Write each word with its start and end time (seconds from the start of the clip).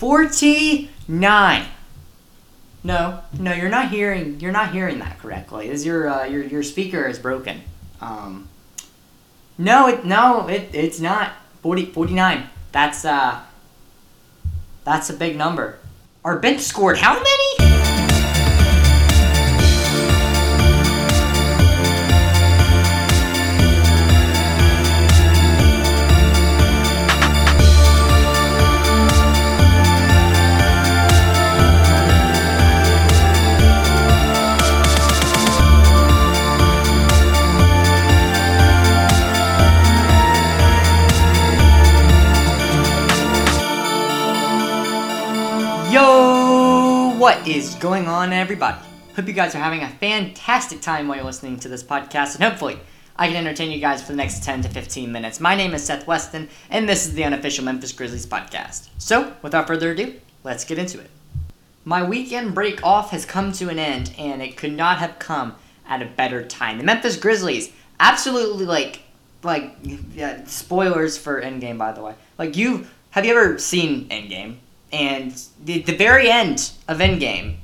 49. 0.00 1.66
No, 2.82 3.20
no, 3.38 3.52
you're 3.52 3.68
not 3.68 3.90
hearing. 3.90 4.40
You're 4.40 4.50
not 4.50 4.72
hearing 4.72 4.98
that 5.00 5.18
correctly. 5.18 5.68
Is 5.68 5.84
your 5.84 6.08
uh, 6.08 6.24
your 6.24 6.42
your 6.42 6.62
speaker 6.62 7.06
is 7.06 7.18
broken? 7.18 7.60
Um, 8.00 8.48
no, 9.58 9.88
it 9.88 10.06
no, 10.06 10.48
it 10.48 10.70
it's 10.72 11.00
not 11.00 11.32
40, 11.60 11.84
49. 11.92 12.48
That's 12.72 13.04
uh, 13.04 13.42
that's 14.84 15.10
a 15.10 15.14
big 15.14 15.36
number. 15.36 15.78
Our 16.24 16.38
bench 16.38 16.62
scored 16.62 16.96
how 16.96 17.12
many? 17.12 17.59
What 47.40 47.48
is 47.48 47.74
going 47.76 48.06
on, 48.06 48.34
everybody? 48.34 48.76
Hope 49.16 49.26
you 49.26 49.32
guys 49.32 49.54
are 49.54 49.60
having 49.60 49.82
a 49.82 49.88
fantastic 49.88 50.82
time 50.82 51.08
while 51.08 51.16
you're 51.16 51.24
listening 51.24 51.58
to 51.60 51.68
this 51.68 51.82
podcast, 51.82 52.34
and 52.34 52.44
hopefully, 52.44 52.78
I 53.16 53.28
can 53.28 53.36
entertain 53.36 53.70
you 53.70 53.80
guys 53.80 54.02
for 54.02 54.08
the 54.08 54.16
next 54.16 54.44
10 54.44 54.60
to 54.62 54.68
15 54.68 55.10
minutes. 55.10 55.40
My 55.40 55.54
name 55.54 55.72
is 55.72 55.82
Seth 55.82 56.06
Weston, 56.06 56.50
and 56.68 56.86
this 56.86 57.06
is 57.06 57.14
the 57.14 57.24
unofficial 57.24 57.64
Memphis 57.64 57.92
Grizzlies 57.92 58.26
podcast. 58.26 58.90
So, 58.98 59.32
without 59.40 59.66
further 59.66 59.92
ado, 59.92 60.20
let's 60.44 60.66
get 60.66 60.78
into 60.78 61.00
it. 61.00 61.08
My 61.86 62.02
weekend 62.02 62.54
break 62.54 62.84
off 62.84 63.10
has 63.12 63.24
come 63.24 63.52
to 63.52 63.70
an 63.70 63.78
end, 63.78 64.12
and 64.18 64.42
it 64.42 64.58
could 64.58 64.72
not 64.72 64.98
have 64.98 65.18
come 65.18 65.54
at 65.88 66.02
a 66.02 66.06
better 66.06 66.44
time. 66.44 66.76
The 66.76 66.84
Memphis 66.84 67.16
Grizzlies, 67.16 67.72
absolutely 67.98 68.66
like, 68.66 69.00
like, 69.42 69.76
yeah, 70.12 70.44
spoilers 70.44 71.16
for 71.16 71.40
Endgame, 71.40 71.78
by 71.78 71.92
the 71.92 72.02
way. 72.02 72.16
Like, 72.36 72.58
you 72.58 72.86
have 73.12 73.24
you 73.24 73.34
ever 73.34 73.58
seen 73.58 74.10
Endgame? 74.10 74.56
And 74.92 75.32
the, 75.62 75.82
the 75.82 75.96
very 75.96 76.30
end 76.30 76.72
of 76.88 76.98
Endgame, 76.98 77.56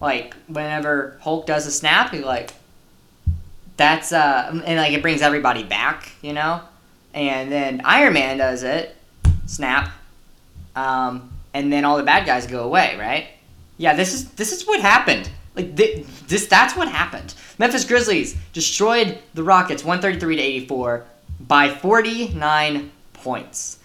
like 0.00 0.34
whenever 0.46 1.18
Hulk 1.20 1.46
does 1.46 1.66
a 1.66 1.70
snap, 1.70 2.12
he 2.12 2.20
like 2.20 2.54
that's 3.76 4.12
uh 4.12 4.60
and 4.64 4.78
like 4.78 4.92
it 4.92 5.02
brings 5.02 5.22
everybody 5.22 5.64
back, 5.64 6.12
you 6.22 6.32
know. 6.32 6.60
And 7.14 7.50
then 7.50 7.82
Iron 7.84 8.14
Man 8.14 8.38
does 8.38 8.62
it, 8.62 8.96
snap, 9.46 9.90
um, 10.74 11.30
and 11.52 11.72
then 11.72 11.84
all 11.84 11.96
the 11.96 12.02
bad 12.02 12.24
guys 12.24 12.46
go 12.46 12.64
away, 12.64 12.96
right? 12.98 13.26
Yeah, 13.76 13.94
this 13.94 14.14
is 14.14 14.30
this 14.32 14.52
is 14.52 14.66
what 14.66 14.80
happened. 14.80 15.28
Like 15.54 15.76
thi- 15.76 16.06
this, 16.26 16.46
that's 16.46 16.74
what 16.76 16.88
happened. 16.88 17.34
Memphis 17.58 17.84
Grizzlies 17.84 18.34
destroyed 18.52 19.18
the 19.34 19.42
Rockets 19.42 19.84
133 19.84 20.36
to 20.36 20.42
84 20.42 21.04
by 21.40 21.68
49 21.68 22.90
points. 23.12 23.78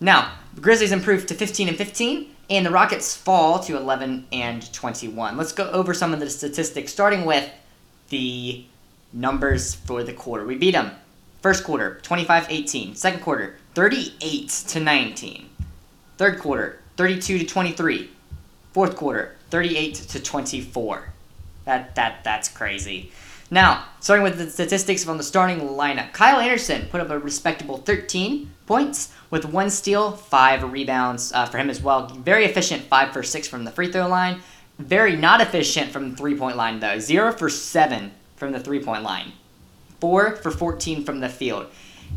Now, 0.00 0.32
the 0.58 0.62
Grizzlies 0.64 0.90
improved 0.90 1.28
to 1.28 1.34
15 1.34 1.68
and 1.68 1.78
15, 1.78 2.34
and 2.50 2.66
the 2.66 2.70
Rockets 2.72 3.16
fall 3.16 3.60
to 3.60 3.76
11 3.76 4.26
and 4.32 4.72
21. 4.72 5.36
Let's 5.36 5.52
go 5.52 5.70
over 5.70 5.94
some 5.94 6.12
of 6.12 6.18
the 6.18 6.28
statistics, 6.28 6.92
starting 6.92 7.24
with 7.24 7.48
the 8.08 8.64
numbers 9.12 9.76
for 9.76 10.02
the 10.02 10.12
quarter. 10.12 10.44
We 10.44 10.56
beat 10.56 10.72
them. 10.72 10.90
First 11.42 11.62
quarter, 11.62 12.00
25-18. 12.02 12.96
Second 12.96 13.20
quarter, 13.20 13.54
38 13.76 14.48
to 14.48 14.80
19. 14.80 15.48
Third 16.16 16.40
quarter, 16.40 16.80
32 16.96 17.38
to 17.38 17.46
23. 17.46 18.10
Fourth 18.72 18.96
quarter, 18.96 19.36
38 19.50 19.94
to 19.94 20.20
24. 20.20 21.12
That 21.66 21.94
that 21.94 22.24
that's 22.24 22.48
crazy. 22.48 23.12
Now, 23.50 23.84
starting 24.00 24.24
with 24.24 24.36
the 24.36 24.50
statistics 24.50 25.04
from 25.04 25.16
the 25.16 25.24
starting 25.24 25.60
lineup, 25.60 26.12
Kyle 26.12 26.38
Anderson 26.38 26.86
put 26.90 27.00
up 27.00 27.10
a 27.10 27.18
respectable 27.18 27.78
13 27.78 28.50
points 28.66 29.12
with 29.30 29.46
one 29.46 29.70
steal, 29.70 30.12
five 30.12 30.70
rebounds 30.70 31.32
uh, 31.32 31.46
for 31.46 31.58
him 31.58 31.70
as 31.70 31.82
well. 31.82 32.08
Very 32.08 32.44
efficient, 32.44 32.82
five 32.82 33.12
for 33.12 33.22
six 33.22 33.48
from 33.48 33.64
the 33.64 33.70
free 33.70 33.90
throw 33.90 34.06
line. 34.06 34.40
Very 34.78 35.16
not 35.16 35.40
efficient 35.40 35.90
from 35.90 36.10
the 36.10 36.16
three 36.16 36.36
point 36.36 36.56
line 36.56 36.78
though. 36.78 36.98
Zero 36.98 37.32
for 37.32 37.48
seven 37.48 38.12
from 38.36 38.52
the 38.52 38.60
three 38.60 38.82
point 38.82 39.02
line. 39.02 39.32
Four 40.00 40.36
for 40.36 40.50
14 40.50 41.04
from 41.04 41.20
the 41.20 41.28
field. 41.28 41.66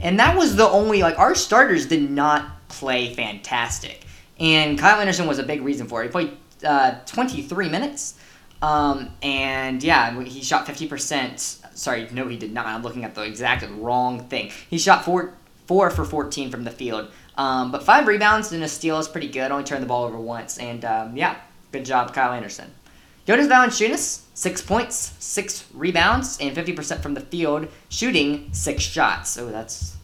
And 0.02 0.20
that 0.20 0.38
was 0.38 0.56
the 0.56 0.68
only, 0.68 1.02
like, 1.02 1.18
our 1.18 1.36
starters 1.36 1.88
did 1.88 2.10
not 2.10 2.68
play 2.70 3.14
fantastic. 3.14 4.06
And 4.40 4.78
Kyle 4.78 5.00
Anderson 5.00 5.28
was 5.28 5.40
a 5.40 5.44
big 5.44 5.62
reason 5.62 5.88
for 5.88 6.02
it. 6.02 6.08
He 6.08 6.12
played 6.12 6.38
uh, 6.64 7.00
23 7.06 7.70
minutes. 7.70 8.16
Um, 8.62 9.12
and 9.22 9.84
yeah, 9.84 10.22
he 10.24 10.44
shot 10.44 10.66
50%. 10.66 11.76
Sorry, 11.76 12.08
no, 12.12 12.28
he 12.28 12.38
did 12.38 12.54
not. 12.54 12.68
I'm 12.68 12.84
looking 12.84 13.04
at 13.04 13.16
the 13.16 13.24
exact 13.24 13.66
wrong 13.72 14.28
thing. 14.28 14.52
He 14.70 14.78
shot 14.78 15.04
four, 15.04 15.34
four 15.66 15.90
for 15.90 16.06
14 16.06 16.52
from 16.52 16.64
the 16.64 16.72
field. 16.72 17.12
Um, 17.38 17.72
but 17.72 17.84
five 17.84 18.08
rebounds 18.08 18.52
and 18.52 18.64
a 18.64 18.68
steal 18.68 19.00
is 19.00 19.08
pretty 19.08 19.30
good. 19.30 19.52
Only 19.52 19.64
turned 19.64 19.82
the 19.82 19.88
ball 19.88 20.04
over 20.04 20.20
once. 20.20 20.58
And 20.58 20.86
um, 20.86 21.16
yeah, 21.16 21.38
good 21.72 21.86
job, 21.86 22.14
Kyle 22.14 22.34
Anderson. 22.34 22.72
Jonas 23.26 23.48
Valanciunas, 23.48 24.24
six 24.34 24.62
points, 24.62 25.14
six 25.20 25.66
rebounds, 25.74 26.38
and 26.40 26.56
50% 26.56 27.02
from 27.02 27.14
the 27.14 27.22
field, 27.22 27.68
shooting 27.90 28.50
six 28.52 28.84
shots. 28.84 29.38
Oh, 29.38 29.50
that's 29.50 29.96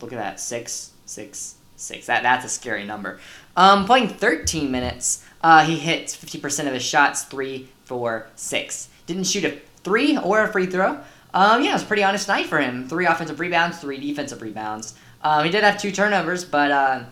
look 0.00 0.12
at 0.12 0.18
that, 0.18 0.40
six, 0.40 0.92
six, 1.06 1.54
six. 1.76 2.06
That 2.06 2.22
that's 2.22 2.44
a 2.44 2.48
scary 2.48 2.84
number. 2.84 3.18
Um, 3.56 3.86
playing 3.86 4.08
13 4.08 4.70
minutes, 4.70 5.24
uh, 5.42 5.64
he 5.64 5.76
hits 5.76 6.14
50% 6.14 6.66
of 6.66 6.74
his 6.74 6.82
shots, 6.82 7.22
three, 7.22 7.68
four, 7.86 8.26
six. 8.34 8.88
Didn't 9.06 9.24
shoot 9.24 9.44
a 9.44 9.58
three 9.82 10.18
or 10.18 10.42
a 10.42 10.52
free 10.52 10.66
throw. 10.66 11.00
Um, 11.32 11.62
yeah, 11.62 11.70
it 11.70 11.74
was 11.74 11.82
a 11.82 11.86
pretty 11.86 12.02
honest 12.02 12.28
night 12.28 12.46
for 12.46 12.58
him. 12.58 12.88
Three 12.88 13.06
offensive 13.06 13.40
rebounds, 13.40 13.78
three 13.78 13.98
defensive 13.98 14.42
rebounds. 14.42 14.94
Um, 15.22 15.44
he 15.44 15.50
did 15.50 15.64
have 15.64 15.78
two 15.78 15.92
turnovers, 15.92 16.44
but 16.44 16.70
uh, 16.70 17.04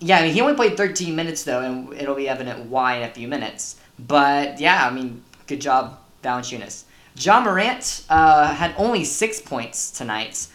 yeah, 0.00 0.18
I 0.18 0.22
mean, 0.22 0.34
he 0.34 0.40
only 0.40 0.54
played 0.54 0.76
13 0.76 1.16
minutes 1.16 1.44
though, 1.44 1.60
and 1.60 1.92
it'll 1.94 2.14
be 2.14 2.28
evident 2.28 2.66
why 2.66 2.96
in 2.98 3.02
a 3.04 3.12
few 3.12 3.28
minutes. 3.28 3.76
But 3.98 4.60
yeah, 4.60 4.86
I 4.86 4.90
mean, 4.92 5.22
good 5.46 5.60
job, 5.60 5.98
Valanciunas. 6.22 6.84
Ja 7.16 7.40
Morant 7.40 8.04
uh, 8.10 8.52
had 8.52 8.74
only 8.76 9.04
six 9.04 9.40
points 9.40 9.90
tonight, 9.92 10.48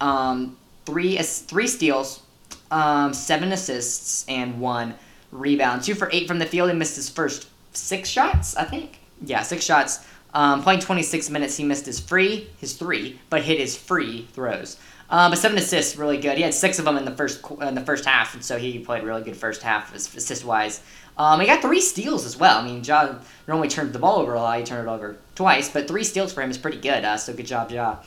um, 0.00 0.56
three 0.84 1.16
three 1.16 1.66
steals, 1.66 2.22
um, 2.70 3.14
seven 3.14 3.52
assists, 3.52 4.26
and 4.28 4.60
one 4.60 4.94
rebound. 5.30 5.82
Two 5.82 5.94
for 5.94 6.10
eight 6.12 6.28
from 6.28 6.38
the 6.38 6.46
field. 6.46 6.70
He 6.70 6.76
missed 6.76 6.96
his 6.96 7.08
first 7.08 7.48
six 7.72 8.08
shots, 8.08 8.56
I 8.56 8.64
think. 8.64 8.98
Yeah, 9.24 9.42
six 9.42 9.64
shots. 9.64 10.06
Um, 10.34 10.62
playing 10.62 10.80
26 10.80 11.28
minutes, 11.30 11.56
he 11.56 11.64
missed 11.64 11.86
his 11.86 12.00
free, 12.00 12.48
his 12.58 12.74
three, 12.74 13.20
but 13.28 13.42
hit 13.42 13.58
his 13.58 13.76
free 13.76 14.26
throws. 14.32 14.78
Um, 15.10 15.30
but 15.30 15.38
seven 15.38 15.58
assists, 15.58 15.96
really 15.96 16.16
good. 16.16 16.38
He 16.38 16.42
had 16.42 16.54
six 16.54 16.78
of 16.78 16.86
them 16.86 16.96
in 16.96 17.04
the 17.04 17.10
first 17.10 17.44
in 17.60 17.74
the 17.74 17.82
first 17.82 18.06
half, 18.06 18.32
and 18.32 18.42
so 18.42 18.56
he 18.56 18.78
played 18.78 19.02
really 19.02 19.22
good 19.22 19.36
first 19.36 19.62
half 19.62 19.94
assist 19.94 20.42
wise. 20.42 20.80
Um, 21.18 21.38
he 21.38 21.46
got 21.46 21.60
three 21.60 21.82
steals 21.82 22.24
as 22.24 22.38
well. 22.38 22.58
I 22.58 22.64
mean, 22.64 22.82
Ja 22.82 23.16
normally 23.46 23.68
turns 23.68 23.92
the 23.92 23.98
ball 23.98 24.20
over 24.20 24.32
a 24.32 24.40
lot. 24.40 24.58
He 24.58 24.64
turned 24.64 24.88
it 24.88 24.90
over 24.90 25.18
twice, 25.34 25.68
but 25.68 25.86
three 25.86 26.04
steals 26.04 26.32
for 26.32 26.40
him 26.40 26.50
is 26.50 26.56
pretty 26.56 26.80
good. 26.80 27.04
Uh, 27.04 27.18
so 27.18 27.34
good 27.34 27.46
job, 27.46 27.70
Ja. 27.70 27.98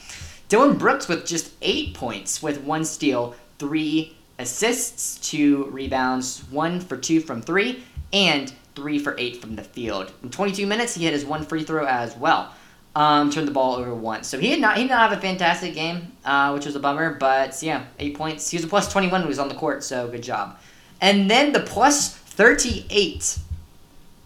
Dillon 0.50 0.78
Brooks 0.78 1.08
with 1.08 1.28
just 1.28 1.52
eight 1.62 1.94
points 1.94 2.42
with 2.42 2.62
one 2.62 2.84
steal, 2.84 3.36
three 3.60 4.18
assists, 4.40 5.18
two 5.18 5.66
rebounds, 5.66 6.44
one 6.50 6.80
for 6.80 6.98
two 6.98 7.20
from 7.20 7.42
three, 7.42 7.84
and 8.14 8.52
three 8.76 9.00
for 9.00 9.16
eight 9.18 9.42
from 9.42 9.56
the 9.56 9.64
field. 9.64 10.12
In 10.22 10.30
22 10.30 10.68
minutes, 10.68 10.96
he 10.96 11.06
hit 11.06 11.14
his 11.14 11.26
one 11.26 11.46
free 11.46 11.64
throw 11.64 11.86
as 11.86 12.16
well. 12.16 12.54
Um, 12.96 13.30
turned 13.30 13.48
the 13.48 13.52
ball 13.52 13.76
over 13.76 13.94
once. 13.94 14.28
So 14.28 14.40
he 14.40 14.50
did 14.50 14.62
not 14.62 14.78
he 14.78 14.84
did 14.84 14.92
not 14.92 15.10
have 15.10 15.18
a 15.18 15.22
fantastic 15.22 15.74
game, 15.74 16.14
uh, 16.24 16.52
which 16.52 16.66
was 16.66 16.76
a 16.76 16.80
bummer. 16.80 17.14
But 17.16 17.62
yeah, 17.62 17.86
eight 18.00 18.16
points. 18.16 18.50
He 18.50 18.58
was 18.58 18.64
a 18.64 18.70
plus 18.70 18.90
21 18.92 19.12
when 19.12 19.22
he 19.24 19.28
was 19.28 19.40
on 19.40 19.50
the 19.50 19.56
court, 19.56 19.84
so 19.84 20.08
good 20.08 20.24
job. 20.24 20.58
And 21.02 21.30
then 21.30 21.52
the 21.52 21.60
plus 21.60 22.16
38, 22.16 23.40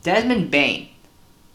Desmond 0.03 0.51
Bane, 0.51 0.89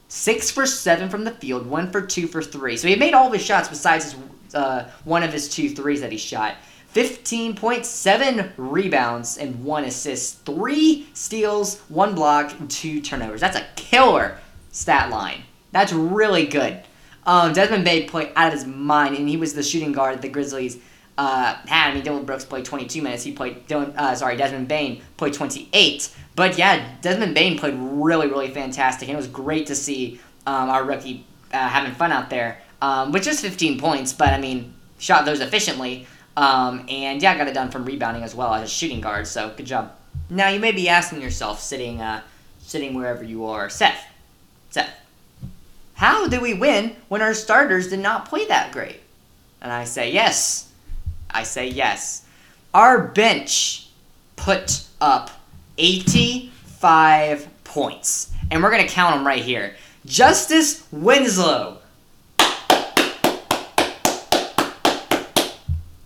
six 0.09 0.51
for 0.51 0.67
seven 0.67 1.09
from 1.09 1.25
the 1.25 1.31
field, 1.31 1.67
one 1.67 1.91
for 1.93 2.01
two 2.01 2.27
for 2.27 2.43
three. 2.43 2.77
So 2.77 2.89
he 2.89 2.97
made 2.97 3.15
all 3.15 3.29
of 3.29 3.33
his 3.33 3.45
shots 3.45 3.69
besides 3.69 4.13
his, 4.13 4.17
uh, 4.55 4.91
one 5.05 5.23
of 5.23 5.33
his 5.33 5.49
two 5.49 5.71
threes 5.71 6.01
that 6.01 6.11
he 6.11 6.19
shot. 6.19 6.57
15 6.95 7.57
points, 7.57 7.89
7 7.89 8.53
rebounds, 8.57 9.37
and 9.37 9.65
1 9.65 9.85
assist. 9.85 10.47
3 10.47 11.09
steals, 11.13 11.81
1 11.89 12.15
block, 12.15 12.59
and 12.59 12.71
2 12.71 13.01
turnovers. 13.01 13.41
That's 13.41 13.57
a 13.57 13.67
killer 13.75 14.39
stat 14.71 15.11
line. 15.11 15.43
That's 15.73 15.93
really 15.93 16.47
good. 16.47 16.81
Um, 17.27 17.53
Desmond 17.53 17.85
Bane 17.85 18.09
played 18.09 18.31
out 18.37 18.47
of 18.47 18.53
his 18.53 18.65
mind, 18.65 19.17
and 19.17 19.29
he 19.29 19.37
was 19.37 19.55
the 19.55 19.63
shooting 19.65 19.91
guard 19.91 20.23
the 20.23 20.29
Grizzlies 20.29 20.79
uh, 21.19 21.55
had. 21.67 21.91
I 21.91 21.95
mean, 21.95 22.05
Dillon 22.05 22.25
Brooks 22.25 22.45
played 22.45 22.65
22 22.65 23.03
minutes. 23.03 23.25
He 23.25 23.33
played, 23.33 23.67
Dillon, 23.67 23.93
uh, 23.97 24.15
sorry, 24.15 24.37
Desmond 24.37 24.69
Bane 24.69 25.03
played 25.17 25.35
28. 25.35 26.15
But 26.37 26.57
yeah, 26.57 26.95
Desmond 27.01 27.35
Bane 27.35 27.59
played 27.59 27.75
really, 27.75 28.29
really 28.29 28.51
fantastic, 28.51 29.09
and 29.09 29.15
it 29.15 29.17
was 29.17 29.27
great 29.27 29.67
to 29.67 29.75
see 29.75 30.21
um, 30.47 30.71
our 30.71 30.85
rookie 30.85 31.27
uh, 31.53 31.69
having 31.69 31.93
fun 31.93 32.13
out 32.13 32.31
there. 32.31 32.61
Um, 32.81 33.11
with 33.11 33.25
just 33.25 33.41
15 33.41 33.81
points, 33.81 34.13
but 34.13 34.29
I 34.29 34.39
mean, 34.39 34.75
shot 34.99 35.25
those 35.25 35.41
efficiently. 35.41 36.07
Um, 36.37 36.87
and 36.89 37.23
yeah, 37.23 37.37
got 37.37 37.49
it 37.49 37.55
done 37.55 37.71
from 37.71 37.85
rebounding 37.85 38.23
as 38.23 38.35
well 38.35 38.53
as 38.55 38.65
a 38.65 38.73
shooting 38.73 39.01
guard. 39.01 39.27
So 39.27 39.53
good 39.57 39.67
job, 39.67 39.93
Now 40.31 40.49
you 40.49 40.59
may 40.59 40.73
be 40.73 40.89
asking 40.89 41.23
yourself, 41.23 41.61
sitting, 41.61 42.01
uh, 42.01 42.23
sitting 42.61 42.95
wherever 42.95 43.23
you 43.23 43.47
are, 43.47 43.71
Seth, 43.71 44.05
Seth, 44.71 44.91
how 45.95 46.27
did 46.27 46.43
we 46.43 46.55
win 46.55 46.97
when 47.09 47.23
our 47.23 47.35
starters 47.35 47.89
did 47.89 48.01
not 48.01 48.29
play 48.29 48.47
that 48.47 48.73
great? 48.73 49.01
And 49.63 49.73
I 49.73 49.85
say 49.85 50.13
yes. 50.13 50.71
I 51.31 51.45
say 51.45 51.69
yes. 51.69 52.25
Our 52.73 52.99
bench 52.99 53.89
put 54.37 54.85
up 55.01 55.31
85 55.79 57.49
points. 57.65 58.33
And 58.51 58.63
we're 58.63 58.71
to 58.87 58.93
count 58.93 59.15
them 59.15 59.27
right 59.27 59.43
here. 59.43 59.75
Justise 60.05 60.85
Winslow. 60.93 61.79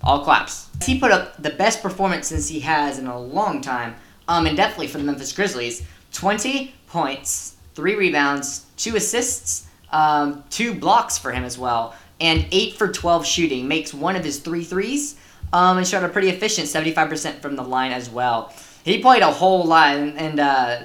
All 0.02 0.24
claps. 0.24 0.68
He 0.84 0.98
put 0.98 1.10
up 1.10 1.42
the 1.42 1.50
best 1.50 1.82
performance 1.82 2.28
since 2.28 2.48
he 2.48 2.60
has 2.60 2.98
in 2.98 3.06
a 3.06 3.18
long 3.18 3.60
time, 3.60 3.96
um, 4.28 4.46
and 4.46 4.56
definitely 4.56 4.86
for 4.86 4.98
the 4.98 5.04
Memphis 5.04 5.32
Grizzlies. 5.32 5.82
20 6.12 6.74
points, 6.86 7.56
3 7.74 7.94
rebounds, 7.94 8.66
2 8.76 8.96
assists, 8.96 9.66
um, 9.92 10.44
2 10.50 10.74
blocks 10.74 11.18
for 11.18 11.32
him 11.32 11.44
as 11.44 11.58
well, 11.58 11.94
and 12.20 12.46
8 12.50 12.74
for 12.74 12.88
12 12.88 13.26
shooting. 13.26 13.68
Makes 13.68 13.92
one 13.92 14.16
of 14.16 14.24
his 14.24 14.38
three 14.38 14.64
threes, 14.64 15.16
um, 15.52 15.78
and 15.78 15.86
shot 15.86 16.04
a 16.04 16.08
pretty 16.08 16.28
efficient 16.28 16.68
75% 16.68 17.40
from 17.40 17.56
the 17.56 17.62
line 17.62 17.92
as 17.92 18.08
well. 18.08 18.52
He 18.84 19.00
played 19.00 19.22
a 19.22 19.30
whole 19.30 19.64
lot, 19.64 19.96
and, 19.96 20.16
and 20.16 20.40
uh, 20.40 20.82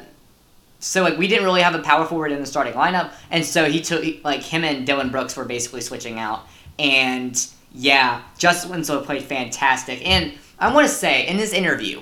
so 0.80 1.04
like 1.04 1.18
we 1.18 1.28
didn't 1.28 1.46
really 1.46 1.62
have 1.62 1.76
a 1.76 1.80
power 1.80 2.06
forward 2.06 2.32
in 2.32 2.40
the 2.40 2.46
starting 2.46 2.74
lineup, 2.74 3.12
and 3.32 3.46
so 3.46 3.70
he 3.70 3.82
took 3.82 4.04
like 4.24 4.42
him 4.42 4.64
and 4.64 4.86
Dillon 4.86 5.10
Brooks 5.10 5.38
were 5.38 5.46
basically 5.46 5.82
switching 5.82 6.20
out, 6.20 6.46
and 6.78 7.48
yeah, 7.74 8.22
Justise 8.38 8.70
Winslow 8.70 9.02
played 9.02 9.24
fantastic. 9.24 10.06
And 10.08 10.34
I 10.60 10.74
want 10.74 10.88
to 10.88 10.94
say, 10.94 11.28
in 11.28 11.38
this 11.38 11.54
interview, 11.54 12.02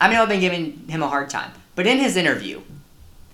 I 0.00 0.08
mean, 0.08 0.18
I've 0.18 0.28
been 0.28 0.40
giving 0.40 0.88
him 0.88 1.02
a 1.02 1.08
hard 1.08 1.30
time, 1.30 1.52
but 1.74 1.86
in 1.86 1.98
his 1.98 2.16
interview, 2.16 2.60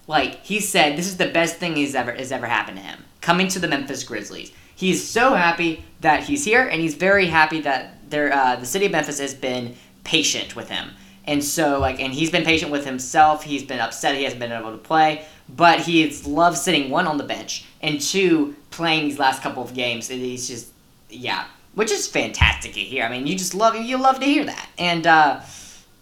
like 0.06 0.44
he 0.44 0.60
said, 0.60 0.96
this 0.96 1.06
is 1.06 1.16
the 1.16 1.28
best 1.28 1.56
thing 1.56 1.76
he's 1.76 1.94
ever 1.94 2.12
has 2.12 2.32
ever 2.32 2.46
happened 2.46 2.78
to 2.78 2.82
him. 2.82 3.04
Coming 3.20 3.48
to 3.48 3.58
the 3.58 3.68
Memphis 3.68 4.04
Grizzlies, 4.04 4.52
he's 4.74 5.06
so 5.06 5.34
happy 5.34 5.84
that 6.00 6.24
he's 6.24 6.44
here, 6.44 6.66
and 6.66 6.80
he's 6.80 6.94
very 6.94 7.26
happy 7.26 7.60
that 7.60 7.94
uh, 8.12 8.56
the 8.56 8.66
city 8.66 8.86
of 8.86 8.92
Memphis 8.92 9.18
has 9.20 9.34
been 9.34 9.76
patient 10.04 10.56
with 10.56 10.68
him. 10.68 10.90
And 11.26 11.44
so, 11.44 11.78
like, 11.78 12.00
and 12.00 12.12
he's 12.12 12.30
been 12.30 12.44
patient 12.44 12.72
with 12.72 12.86
himself. 12.86 13.44
He's 13.44 13.62
been 13.62 13.80
upset 13.80 14.16
he 14.16 14.24
hasn't 14.24 14.40
been 14.40 14.50
able 14.50 14.72
to 14.72 14.78
play, 14.78 15.26
but 15.46 15.80
he's 15.80 16.26
loved 16.26 16.56
sitting 16.56 16.88
one 16.88 17.06
on 17.06 17.18
the 17.18 17.24
bench 17.24 17.66
and 17.82 18.00
two 18.00 18.56
playing 18.70 19.08
these 19.08 19.18
last 19.18 19.42
couple 19.42 19.62
of 19.62 19.74
games. 19.74 20.08
And 20.08 20.22
he's 20.22 20.48
just, 20.48 20.68
yeah, 21.10 21.44
which 21.74 21.90
is 21.90 22.06
fantastic 22.06 22.72
to 22.74 22.80
hear. 22.80 23.04
I 23.04 23.10
mean, 23.10 23.26
you 23.26 23.36
just 23.36 23.54
love 23.54 23.76
you 23.76 23.96
love 23.98 24.20
to 24.20 24.26
hear 24.26 24.44
that. 24.44 24.68
And 24.78 25.06
uh, 25.06 25.40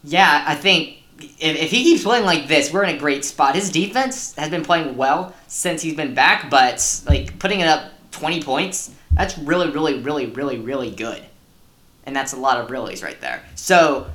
yeah, 0.05 0.45
I 0.47 0.55
think 0.55 0.99
if, 1.19 1.57
if 1.57 1.71
he 1.71 1.85
keeps 1.85 2.03
playing 2.03 2.25
like 2.25 2.49
this, 2.49 2.73
we're 2.73 2.85
in 2.85 2.95
a 2.95 2.99
great 2.99 3.25
spot. 3.25 3.55
His 3.55 3.71
defense 3.71 4.35
has 4.37 4.51
been 4.51 4.65
playing 4.65 4.97
well 4.97 5.35
since 5.49 5.83
he's 5.83 5.95
been 5.95 6.15
back, 6.15 6.51
but 6.51 7.03
like 7.07 7.39
putting 7.39 7.61
it 7.61 7.69
up 7.69 7.93
20 8.13 8.43
points, 8.43 8.95
that's 9.13 9.37
really, 9.39 9.71
really, 9.71 10.01
really, 10.01 10.27
really, 10.27 10.59
really 10.59 10.91
good. 10.91 11.23
And 12.05 12.15
that's 12.15 12.33
a 12.33 12.37
lot 12.37 12.59
of 12.59 12.69
reallys 12.71 13.03
right 13.03 13.21
there. 13.21 13.43
So, 13.57 14.07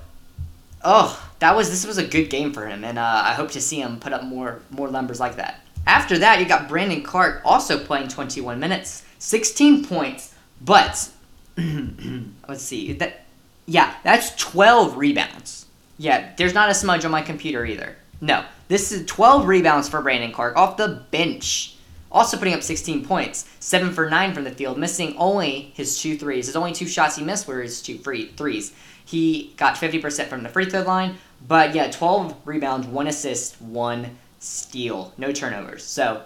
oh, 0.84 1.32
that 1.40 1.56
was 1.56 1.70
this 1.70 1.86
was 1.86 1.98
a 1.98 2.08
good 2.08 2.30
game 2.30 2.54
for 2.54 2.66
him, 2.66 2.84
and 2.86 2.98
uh, 2.98 3.24
I 3.26 3.34
hope 3.34 3.52
to 3.52 3.62
see 3.62 3.82
him 3.82 4.00
put 4.00 4.14
up 4.14 4.24
more 4.24 4.62
more 4.70 4.90
numbers 4.90 5.20
like 5.20 5.36
that. 5.36 5.62
After 5.86 6.18
that, 6.20 6.40
you 6.40 6.46
got 6.46 6.70
Brandon 6.70 7.02
Clarke 7.02 7.42
also 7.44 7.84
playing 7.84 8.08
21 8.08 8.60
minutes, 8.60 9.04
16 9.18 9.86
points, 9.86 10.34
but 10.62 11.10
let's 12.48 12.64
see. 12.64 12.94
That 12.94 13.26
yeah 13.66 13.96
that's 14.04 14.36
12 14.36 14.98
rebounds. 14.98 15.66
Yeah 15.98 16.34
there's 16.38 16.54
not 16.54 16.70
a 16.70 16.74
smudge 16.74 17.06
on 17.06 17.12
my 17.12 17.22
computer 17.22 17.66
either. 17.66 17.96
No 18.20 18.46
this 18.68 18.92
is 18.92 19.06
12 19.06 19.48
rebounds 19.48 19.90
for 19.90 20.02
brandon 20.02 20.32
clarke 20.32 20.56
off 20.58 20.78
the 20.78 21.04
bench. 21.12 21.76
Also 22.12 22.38
putting 22.38 22.54
up 22.54 22.64
16 22.64 23.06
points. 23.06 23.50
7 23.60 23.94
for 23.94 24.10
9 24.10 24.34
from 24.34 24.44
the 24.44 24.52
field 24.52 24.78
missing 24.78 25.16
only 25.18 25.72
his 25.76 26.00
two 26.00 26.18
threes. 26.18 26.48
His 26.48 26.56
only 26.56 26.74
two 26.74 26.88
shots 26.88 27.16
he 27.16 27.24
missed 27.24 27.48
were 27.48 27.62
his 27.62 27.82
two 27.82 27.98
free 27.98 28.28
threes. 28.28 28.74
He 29.06 29.54
got 29.58 29.76
50% 29.76 30.28
from 30.28 30.44
the 30.44 30.50
free 30.50 30.66
throw 30.66 30.82
line 30.82 31.18
but 31.48 31.74
yeah 31.74 31.90
12 31.90 32.36
rebounds 32.46 32.88
1 32.88 33.08
assist 33.08 33.62
1 33.62 34.18
steal 34.40 35.14
no 35.18 35.32
turnovers. 35.32 35.84
So 35.84 36.24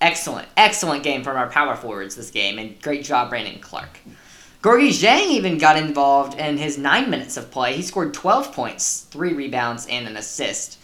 excellent 0.00 0.48
excellent 0.56 1.02
game 1.02 1.22
from 1.22 1.36
our 1.36 1.48
power 1.48 1.74
forwards 1.74 2.16
this 2.16 2.30
game 2.30 2.58
and 2.58 2.80
great 2.82 3.02
job 3.02 3.30
brandon 3.30 3.58
clarke 3.60 3.98
Gorgui 4.66 4.88
Dieng 4.88 5.30
even 5.30 5.58
got 5.58 5.76
involved 5.76 6.40
in 6.40 6.58
his 6.58 6.76
nine 6.76 7.08
minutes 7.08 7.36
of 7.36 7.52
play. 7.52 7.76
He 7.76 7.82
scored 7.82 8.12
12 8.12 8.52
points, 8.52 9.02
three 9.02 9.32
rebounds, 9.32 9.86
and 9.86 10.08
an 10.08 10.16
assist. 10.16 10.80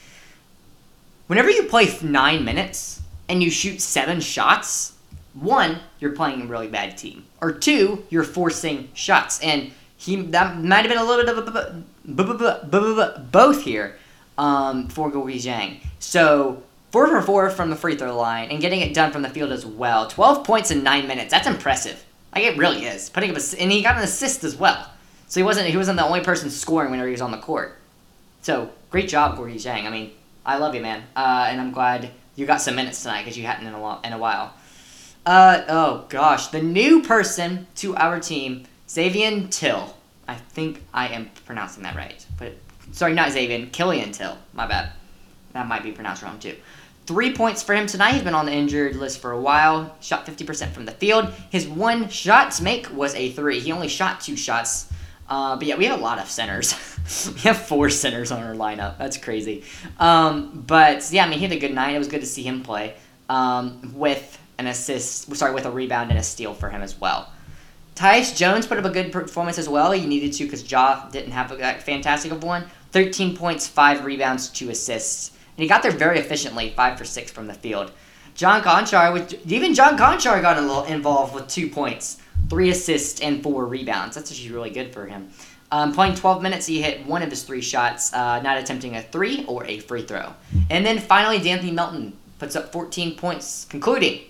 Whenever 1.27 1.51
you 1.51 1.65
play 1.65 1.93
nine 2.01 2.45
minutes 2.45 3.03
and 3.29 3.43
you 3.43 3.51
shoot 3.51 3.81
seven 3.81 4.21
shots, 4.21 4.95
one, 5.35 5.81
you're 5.99 6.13
playing 6.13 6.43
a 6.43 6.47
really 6.47 6.69
bad 6.69 6.97
team, 6.97 7.25
or 7.41 7.51
two, 7.51 8.05
you're 8.09 8.23
forcing 8.23 8.89
shots. 8.95 9.41
And 9.41 9.73
he 9.97 10.15
that 10.27 10.59
might 10.59 10.87
have 10.87 10.89
been 10.89 10.99
a 10.99 11.05
little 11.05 11.25
bit 11.25 11.57
of 12.07 13.33
both 13.33 13.65
here 13.65 13.99
um, 14.39 14.87
for 14.91 15.11
Gorgui 15.11 15.39
Dieng. 15.39 15.81
So 15.99 16.63
four 16.93 17.09
for 17.09 17.21
four 17.21 17.51
from 17.51 17.71
the 17.71 17.77
free 17.77 17.97
throw 17.97 18.17
line 18.17 18.49
and 18.53 18.61
getting 18.61 18.81
it 18.81 18.95
done 18.95 19.11
from 19.11 19.23
the 19.23 19.29
field 19.29 19.51
as 19.51 19.67
well. 19.67 20.07
12 20.07 20.45
points 20.45 20.71
in 20.71 20.85
nine 20.85 21.09
minutes. 21.09 21.33
That's 21.33 21.49
impressive. 21.49 22.05
Like 22.35 22.45
it 22.45 22.57
really 22.57 22.85
is. 22.85 23.11
Putting 23.11 23.31
up 23.31 23.37
a, 23.37 23.61
and 23.61 23.71
he 23.71 23.83
got 23.83 23.97
an 23.97 24.03
assist 24.03 24.45
as 24.45 24.57
well. 24.57 24.91
So 25.29 25.41
he 25.41 25.45
wasn't 25.45 25.69
he 25.69 25.77
wasn't 25.77 25.99
the 25.99 26.05
only 26.05 26.21
person 26.21 26.51
scoring 26.51 26.91
whenever 26.91 27.09
he 27.09 27.13
was 27.13 27.21
on 27.21 27.31
the 27.31 27.39
court. 27.39 27.79
So 28.43 28.71
great 28.91 29.09
job, 29.09 29.39
Gorgui 29.39 29.55
Dieng. 29.55 29.87
I 29.87 29.91
mean, 29.91 30.13
I 30.45 30.59
love 30.59 30.75
you, 30.75 30.81
man, 30.81 31.03
uh, 31.15 31.47
and 31.49 31.61
I'm 31.61 31.73
glad 31.73 32.11
you 32.35 32.47
got 32.47 32.61
some 32.61 32.75
minutes 32.75 33.03
tonight 33.03 33.23
because 33.23 33.39
you 33.39 33.45
hadn't 33.45 33.67
in 33.67 33.75
a 33.75 33.81
while. 33.81 34.01
In 34.05 34.13
a 34.13 34.19
while. 34.19 34.53
Uh, 35.25 35.63
oh 35.69 36.05
gosh, 36.09 36.49
the 36.49 36.61
new 36.61 37.03
person 37.03 37.67
to 37.77 37.95
our 37.97 38.19
team, 38.19 38.65
Xavier 38.89 39.47
Till. 39.49 39.95
I 40.27 40.35
think 40.35 40.83
I 40.93 41.09
am 41.09 41.31
pronouncing 41.45 41.83
that 41.85 41.95
right, 41.95 42.25
but 42.39 42.55
sorry, 42.93 43.15
not 43.15 43.31
Xavier, 43.31 43.67
Killian 43.67 44.13
Till. 44.13 44.37
My 44.53 44.67
bad. 44.67 44.93
That 45.53 45.69
might 45.69 45.83
be 45.83 45.93
pronounced 45.93 46.23
wrong 46.23 46.39
too. 46.39 46.57
Three 47.07 47.35
points 47.35 47.63
for 47.63 47.75
him 47.75 47.87
tonight. 47.87 48.13
He's 48.15 48.23
been 48.23 48.35
on 48.35 48.47
the 48.47 48.53
injured 48.53 48.95
list 48.95 49.21
for 49.21 49.33
a 49.33 49.41
while. 49.41 49.97
Shot 50.01 50.25
50% 50.25 50.71
from 50.71 50.85
the 50.85 50.93
field. 50.93 51.33
His 51.51 51.67
one 51.67 52.09
shot 52.09 52.53
to 52.53 52.63
make 52.63 52.95
was 52.95 53.15
a 53.15 53.33
three. 53.33 53.59
He 53.59 53.73
only 53.73 53.89
shot 53.89 54.21
two 54.21 54.37
shots. 54.37 54.89
Uh, 55.29 55.57
but 55.57 55.67
yeah, 55.67 55.77
we 55.77 55.87
have 55.87 55.99
a 55.99 56.03
lot 56.03 56.19
of 56.19 56.31
centers. 56.31 56.75
we 57.35 57.41
have 57.41 57.57
four 57.57 57.91
centers 57.91 58.31
on 58.31 58.43
our 58.43 58.55
lineup. 58.55 58.99
That's 58.99 59.17
crazy. 59.17 59.65
Um, 59.99 60.63
but 60.67 61.11
yeah, 61.11 61.25
I 61.25 61.29
mean, 61.29 61.39
he 61.39 61.45
had 61.45 61.53
a 61.53 61.59
good 61.59 61.75
night. 61.75 61.95
It 61.95 61.99
was 61.99 62.09
good 62.09 62.21
to 62.21 62.27
see 62.27 62.43
him 62.43 62.63
play 62.63 62.95
um, 63.29 63.95
with 63.97 64.39
an 64.59 64.69
assist. 64.69 65.35
Sorry, 65.35 65.53
with 65.53 65.67
a 65.67 65.71
rebound 65.71 66.11
and 66.11 66.21
a 66.21 66.23
steal 66.23 66.55
for 66.55 66.69
him 66.69 66.83
as 66.83 67.01
well. 67.01 67.33
Tyus 67.97 68.37
Jones 68.37 68.67
put 68.67 68.79
up 68.79 68.85
a 68.85 68.91
good 68.91 69.13
performance 69.13 69.59
as 69.59 69.69
well. 69.69 69.91
He 69.91 70.07
needed 70.07 70.33
to 70.35 70.45
because 70.45 70.71
Ja 70.71 71.09
didn't 71.11 71.33
have 71.33 71.51
a 71.53 71.75
fantastic 71.75 72.33
of 72.33 72.43
one. 72.43 72.65
13 72.93 73.37
points, 73.37 73.67
5 73.67 74.05
rebounds, 74.05 74.49
2 74.51 74.71
assists. 74.71 75.32
And 75.57 75.63
he 75.63 75.69
got 75.69 75.83
there 75.83 75.93
very 75.93 76.19
efficiently, 76.19 76.71
five 76.71 76.99
for 76.99 77.05
six 77.05 77.31
from 77.31 77.47
the 77.47 77.55
field. 77.55 77.93
John 78.35 78.63
Konchar, 78.63 79.13
with, 79.13 79.51
even 79.51 79.75
John 79.75 79.99
Konchar 79.99 80.41
got 80.41 80.57
a 80.57 80.61
little 80.61 80.85
involved 80.85 81.35
with 81.35 81.49
two 81.49 81.69
points, 81.69 82.19
three 82.49 82.71
assists, 82.71 83.21
and 83.21 83.43
four 83.43 83.67
rebounds. 83.67 84.15
That's 84.15 84.31
actually 84.31 84.53
really 84.53 84.71
good 84.71 84.93
for 84.93 85.07
him. 85.07 85.31
Um, 85.71 85.93
playing 85.93 86.15
12 86.15 86.43
minutes, 86.43 86.67
he 86.67 86.83
hit 86.83 87.07
one 87.07 87.23
of 87.23 87.31
his 87.31 87.45
three 87.45 87.63
shots, 87.63 88.13
uh, 88.13 88.41
not 88.43 88.59
attempting 88.59 88.97
a 88.97 89.03
three 89.03 89.45
or 89.47 89.65
a 89.65 89.79
free 89.79 90.03
throw. 90.03 90.35
And 90.71 90.85
then 90.85 90.99
finally, 90.99 91.39
De'Anthony 91.39 91.73
Melton 91.73 92.17
puts 92.39 92.57
up 92.57 92.73
14 92.73 93.17
points, 93.17 93.67
concluding 93.69 94.21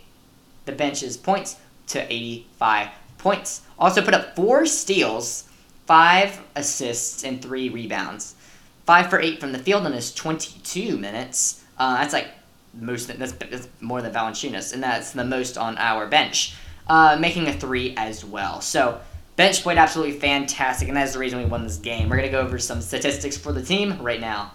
the 0.67 0.73
bench's 0.73 1.17
points 1.17 1.57
to 1.89 2.13
85 2.13 2.89
points. 3.19 3.63
Also 3.79 4.03
put 4.03 4.15
up 4.15 4.37
four 4.37 4.67
steals, 4.67 5.49
five 5.87 6.41
assists, 6.55 7.25
and 7.25 7.43
three 7.43 7.69
rebounds. 7.69 8.37
Five 8.85 9.11
for 9.11 9.21
eight 9.21 9.41
from 9.41 9.53
the 9.53 9.59
field 9.59 9.87
in 9.87 9.93
his 9.93 10.13
22 10.15 10.97
minutes. 10.97 11.63
Uh, 11.79 11.99
that's 11.99 12.13
like 12.13 12.29
most. 12.75 13.07
That's, 13.19 13.33
that's 13.33 13.69
more 13.81 14.03
than 14.03 14.13
Valanciunas, 14.13 14.73
and 14.73 14.83
that's 14.83 15.13
the 15.13 15.25
most 15.25 15.57
on 15.57 15.79
our 15.79 16.07
bench. 16.07 16.55
Uh, 16.89 17.17
making 17.21 17.47
a 17.47 17.53
three 17.53 17.95
as 17.97 18.25
well. 18.25 18.61
So 18.61 19.01
bench 19.37 19.63
played 19.63 19.79
absolutely 19.79 20.19
fantastic, 20.19 20.89
and 20.89 20.97
that's 20.97 21.13
the 21.13 21.19
reason 21.19 21.39
we 21.39 21.45
won 21.45 21.63
this 21.63 21.77
game. 21.77 22.09
We're 22.09 22.17
gonna 22.17 22.31
go 22.31 22.41
over 22.41 22.59
some 22.59 22.81
statistics 22.81 23.37
for 23.37 23.53
the 23.53 23.63
team 23.63 24.01
right 24.03 24.21
now. 24.21 24.53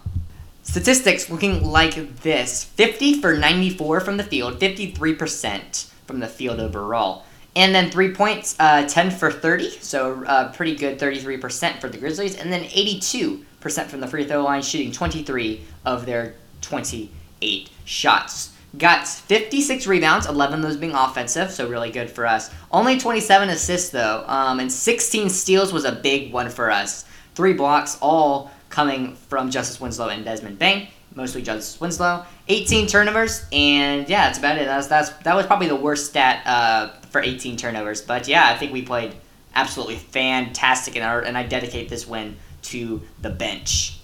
Statistics 0.63 1.29
looking 1.29 1.63
like 1.63 2.21
this: 2.21 2.65
50 2.65 3.21
for 3.21 3.37
94 3.37 4.01
from 4.01 4.17
the 4.17 4.23
field, 4.23 4.59
53% 4.59 5.89
from 6.05 6.19
the 6.19 6.27
field 6.27 6.59
overall. 6.59 7.23
And 7.55 7.73
then 7.73 7.89
three 7.89 8.13
points, 8.13 8.55
uh, 8.59 8.87
10 8.87 9.09
for 9.09 9.31
30, 9.31 9.79
so 9.79 10.23
uh, 10.25 10.51
pretty 10.53 10.75
good 10.75 10.99
33% 10.99 11.81
for 11.81 11.89
the 11.89 11.97
Grizzlies. 11.97 12.35
And 12.35 12.53
then 12.53 12.65
82 12.71 13.46
percent 13.59 13.89
from 13.89 13.99
the 13.99 14.07
free 14.07 14.25
throw 14.25 14.43
line, 14.43 14.61
shooting 14.61 14.91
23 14.91 15.61
of 15.85 16.05
their 16.05 16.35
28 16.61 17.69
shots. 17.85 18.53
Got 18.77 19.07
56 19.07 19.87
rebounds, 19.87 20.27
11 20.27 20.59
of 20.59 20.61
those 20.61 20.77
being 20.77 20.93
offensive, 20.93 21.51
so 21.51 21.67
really 21.67 21.89
good 21.89 22.11
for 22.11 22.25
us. 22.25 22.53
Only 22.71 22.99
27 22.99 23.49
assists 23.49 23.89
though, 23.89 24.23
um, 24.27 24.59
and 24.59 24.71
16 24.71 25.29
steals 25.29 25.73
was 25.73 25.85
a 25.85 25.93
big 25.93 26.31
one 26.31 26.49
for 26.49 26.69
us. 26.69 27.05
Three 27.33 27.53
blocks, 27.53 27.97
all 28.01 28.51
coming 28.69 29.15
from 29.15 29.49
Justise 29.49 29.79
Winslow 29.79 30.09
and 30.09 30.25
Desmond 30.25 30.59
Bane, 30.59 30.89
Mostly 31.15 31.41
Justise 31.41 31.79
Winslow. 31.79 32.25
18 32.49 32.87
turnovers, 32.87 33.45
and 33.51 34.07
yeah, 34.07 34.25
that's 34.25 34.37
about 34.37 34.57
it. 34.57 34.65
That's, 34.65 34.87
that's 34.87 35.09
that 35.23 35.35
was 35.35 35.45
probably 35.45 35.67
the 35.67 35.75
worst 35.75 36.07
stat 36.07 36.45
uh, 36.45 36.89
for 37.09 37.21
18 37.21 37.57
turnovers. 37.57 38.01
But 38.01 38.27
yeah, 38.27 38.47
I 38.47 38.57
think 38.57 38.73
we 38.73 38.81
played 38.81 39.15
absolutely 39.55 39.95
fantastic, 39.95 40.95
and, 40.95 41.25
and 41.25 41.37
I 41.37 41.43
dedicate 41.43 41.89
this 41.89 42.05
win 42.05 42.35
to 42.67 43.01
the 43.21 43.29
bench. 43.29 43.99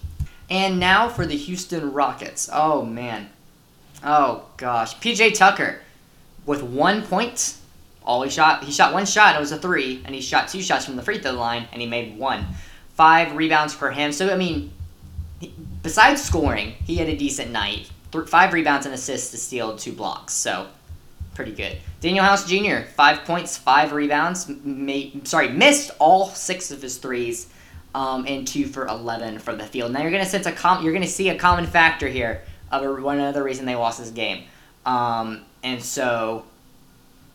And 0.49 0.79
now 0.79 1.09
for 1.09 1.25
the 1.25 1.35
Houston 1.35 1.93
Rockets. 1.93 2.49
Oh 2.51 2.83
man, 2.83 3.29
oh 4.03 4.45
gosh, 4.57 4.95
PJ 4.97 5.35
Tucker 5.35 5.79
with 6.45 6.63
one 6.63 7.01
point. 7.03 7.55
All 8.05 8.21
he 8.21 8.29
shot, 8.29 8.65
he 8.65 8.71
shot 8.71 8.93
one 8.93 9.05
shot. 9.05 9.35
It 9.35 9.39
was 9.39 9.51
a 9.51 9.57
three, 9.57 10.01
and 10.05 10.13
he 10.13 10.21
shot 10.21 10.49
two 10.49 10.61
shots 10.61 10.85
from 10.85 10.97
the 10.97 11.01
free 11.01 11.19
throw 11.19 11.31
line, 11.31 11.67
and 11.71 11.81
he 11.81 11.87
made 11.87 12.17
one. 12.17 12.45
Five 12.95 13.35
rebounds 13.35 13.73
for 13.73 13.91
him. 13.91 14.11
So 14.11 14.29
I 14.29 14.35
mean, 14.35 14.71
besides 15.81 16.21
scoring, 16.21 16.73
he 16.85 16.97
had 16.97 17.07
a 17.07 17.15
decent 17.15 17.51
night. 17.51 17.89
Th- 18.11 18.27
five 18.27 18.53
rebounds 18.53 18.85
and 18.85 18.93
assists 18.93 19.31
to 19.31 19.37
steal 19.37 19.77
two 19.77 19.93
blocks. 19.93 20.33
So 20.33 20.67
pretty 21.33 21.53
good. 21.53 21.77
Danuel 22.01 22.21
House 22.21 22.47
Jr. 22.47 22.87
five 22.95 23.25
points, 23.25 23.57
five 23.57 23.91
rebounds. 23.91 24.47
Made, 24.47 25.27
sorry, 25.27 25.49
missed 25.49 25.91
all 25.99 26.27
six 26.27 26.71
of 26.71 26.81
his 26.81 26.97
threes, 26.97 27.47
um, 27.95 28.25
and 28.27 28.47
two 28.47 28.65
for 28.65 28.87
eleven 28.87 29.39
from 29.39 29.57
the 29.57 29.65
field. 29.65 29.91
Now 29.91 30.01
you're 30.01 30.11
gonna 30.11 30.25
sense 30.25 30.45
a 30.45 30.51
com- 30.51 30.83
you're 30.83 30.93
gonna 30.93 31.07
see 31.07 31.29
a 31.29 31.37
common 31.37 31.65
factor 31.65 32.07
here 32.07 32.41
of 32.71 32.83
a, 32.83 33.01
one 33.01 33.19
other 33.19 33.43
reason 33.43 33.65
they 33.65 33.75
lost 33.75 33.99
this 33.99 34.11
game, 34.11 34.43
um, 34.85 35.41
and 35.63 35.81
so. 35.81 36.45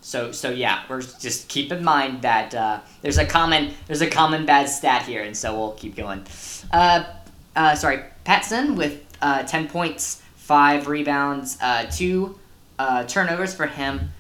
So 0.01 0.31
so 0.31 0.51
yeah, 0.51 0.85
we're 0.89 1.03
just 1.03 1.49
keep 1.49 1.73
in 1.73 1.83
mind 1.83 2.23
that 2.23 2.55
uh, 2.55 2.81
there's 3.03 3.19
a 3.19 3.27
common 3.27 3.75
there's 3.89 4.01
a 4.01 4.09
common 4.09 4.47
bad 4.47 4.69
stat 4.69 5.03
here, 5.03 5.25
and 5.25 5.37
so 5.37 5.59
we'll 5.59 5.73
keep 5.73 5.97
going. 5.97 6.25
Uh, 6.73 7.03
uh, 7.57 7.75
sorry, 7.75 8.05
Patson 8.25 8.77
with 8.77 9.05
uh, 9.21 9.43
10 9.43 9.69
points, 9.69 10.23
5 10.37 10.87
rebounds, 10.87 11.59
uh, 11.61 11.87
2 11.91 12.39
uh, 12.79 13.05
turnovers 13.05 13.53
for 13.53 13.67
him, 13.67 14.11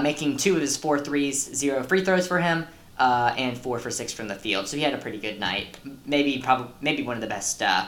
making 0.00 0.36
2 0.36 0.56
of 0.56 0.60
his 0.60 0.76
four 0.76 0.98
threes, 0.98 1.54
0 1.54 1.84
free 1.84 2.04
throws 2.04 2.26
for 2.26 2.40
him, 2.40 2.66
uh, 2.98 3.34
and 3.36 3.56
4 3.56 3.78
for 3.78 3.90
6 3.90 4.12
from 4.12 4.28
the 4.28 4.34
field. 4.34 4.68
So 4.68 4.76
he 4.76 4.82
had 4.82 4.94
a 4.94 4.98
pretty 4.98 5.18
good 5.18 5.40
night. 5.40 5.78
Maybe 6.06 6.40
probably 6.42 6.68
maybe 6.80 7.02
one 7.02 7.16
of 7.16 7.20
the 7.20 7.28
best, 7.28 7.62
uh, 7.62 7.86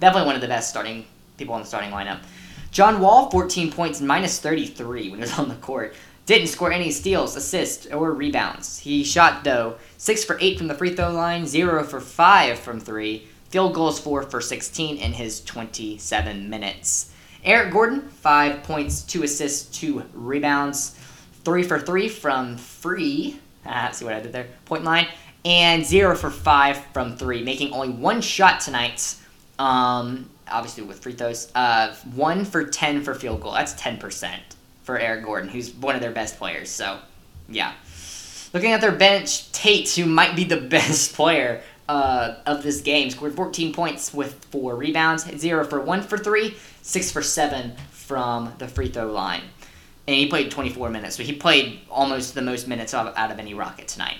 definitely 0.00 0.26
one 0.26 0.34
of 0.34 0.42
the 0.42 0.48
best 0.48 0.70
starting 0.70 1.06
people 1.36 1.54
on 1.54 1.60
the 1.60 1.66
starting 1.66 1.90
lineup. 1.90 2.20
John 2.70 3.00
Wall, 3.00 3.30
14 3.30 3.72
points, 3.72 4.00
minus 4.00 4.38
33 4.38 5.10
when 5.10 5.18
he 5.18 5.22
was 5.22 5.32
on 5.38 5.48
the 5.48 5.54
court. 5.56 5.94
Didn't 6.26 6.48
score 6.48 6.70
any 6.70 6.92
steals, 6.92 7.34
assists, 7.34 7.86
or 7.86 8.12
rebounds. 8.12 8.78
He 8.78 9.02
shot, 9.02 9.42
though, 9.42 9.76
6 9.96 10.24
for 10.24 10.38
8 10.40 10.58
from 10.58 10.68
the 10.68 10.74
free 10.74 10.94
throw 10.94 11.10
line, 11.10 11.46
0 11.46 11.82
for 11.82 12.00
5 12.00 12.58
from 12.58 12.78
3, 12.78 13.26
Field 13.50 13.74
goals 13.74 13.98
4 13.98 14.22
for 14.22 14.40
16 14.40 14.96
in 14.96 15.12
his 15.12 15.40
27 15.40 16.48
minutes. 16.48 17.12
Eric 17.42 17.72
Gordon, 17.72 18.08
5 18.08 18.62
points, 18.62 19.02
2 19.02 19.24
assists, 19.24 19.76
2 19.76 20.04
rebounds, 20.14 20.96
3 21.42 21.64
for 21.64 21.80
3 21.80 22.08
from 22.08 22.56
free. 22.56 23.40
Ah, 23.66 23.90
see 23.92 24.04
what 24.04 24.14
I 24.14 24.20
did 24.20 24.32
there? 24.32 24.46
Point 24.64 24.84
line. 24.84 25.06
And 25.44 25.84
0 25.84 26.16
for 26.16 26.30
5 26.30 26.84
from 26.92 27.16
3, 27.16 27.42
making 27.42 27.72
only 27.72 27.88
one 27.88 28.20
shot 28.20 28.60
tonight. 28.60 29.16
Um, 29.58 30.28
obviously 30.50 30.84
with 30.84 31.00
free 31.00 31.12
throws. 31.12 31.50
Uh, 31.54 31.94
1 32.14 32.44
for 32.44 32.64
10 32.64 33.02
for 33.02 33.14
field 33.14 33.40
goal. 33.40 33.52
That's 33.52 33.74
10% 33.74 34.38
for 34.82 34.98
Eric 34.98 35.24
Gordon, 35.24 35.48
who's 35.48 35.70
one 35.72 35.94
of 35.94 36.00
their 36.00 36.10
best 36.10 36.38
players. 36.38 36.68
So, 36.68 36.98
yeah. 37.48 37.72
Looking 38.52 38.72
at 38.72 38.80
their 38.80 38.92
bench, 38.92 39.50
Tate, 39.52 39.88
who 39.90 40.06
might 40.06 40.34
be 40.34 40.44
the 40.44 40.56
best 40.60 41.14
player 41.14 41.62
uh, 41.88 42.36
of 42.46 42.62
this 42.62 42.80
game. 42.80 43.10
Scored 43.10 43.34
14 43.34 43.72
points 43.72 44.12
with 44.12 44.44
four 44.46 44.76
rebounds, 44.76 45.24
zero 45.38 45.64
for 45.64 45.80
one 45.80 46.02
for 46.02 46.18
three, 46.18 46.56
six 46.82 47.10
for 47.10 47.22
seven 47.22 47.74
from 47.90 48.52
the 48.58 48.68
free 48.68 48.88
throw 48.88 49.10
line. 49.10 49.42
And 50.10 50.18
he 50.18 50.26
played 50.26 50.50
24 50.50 50.90
minutes, 50.90 51.14
so 51.14 51.22
he 51.22 51.32
played 51.32 51.82
almost 51.88 52.34
the 52.34 52.42
most 52.42 52.66
minutes 52.66 52.94
out 52.94 53.16
of 53.16 53.38
any 53.38 53.54
Rocket 53.54 53.86
tonight. 53.86 54.16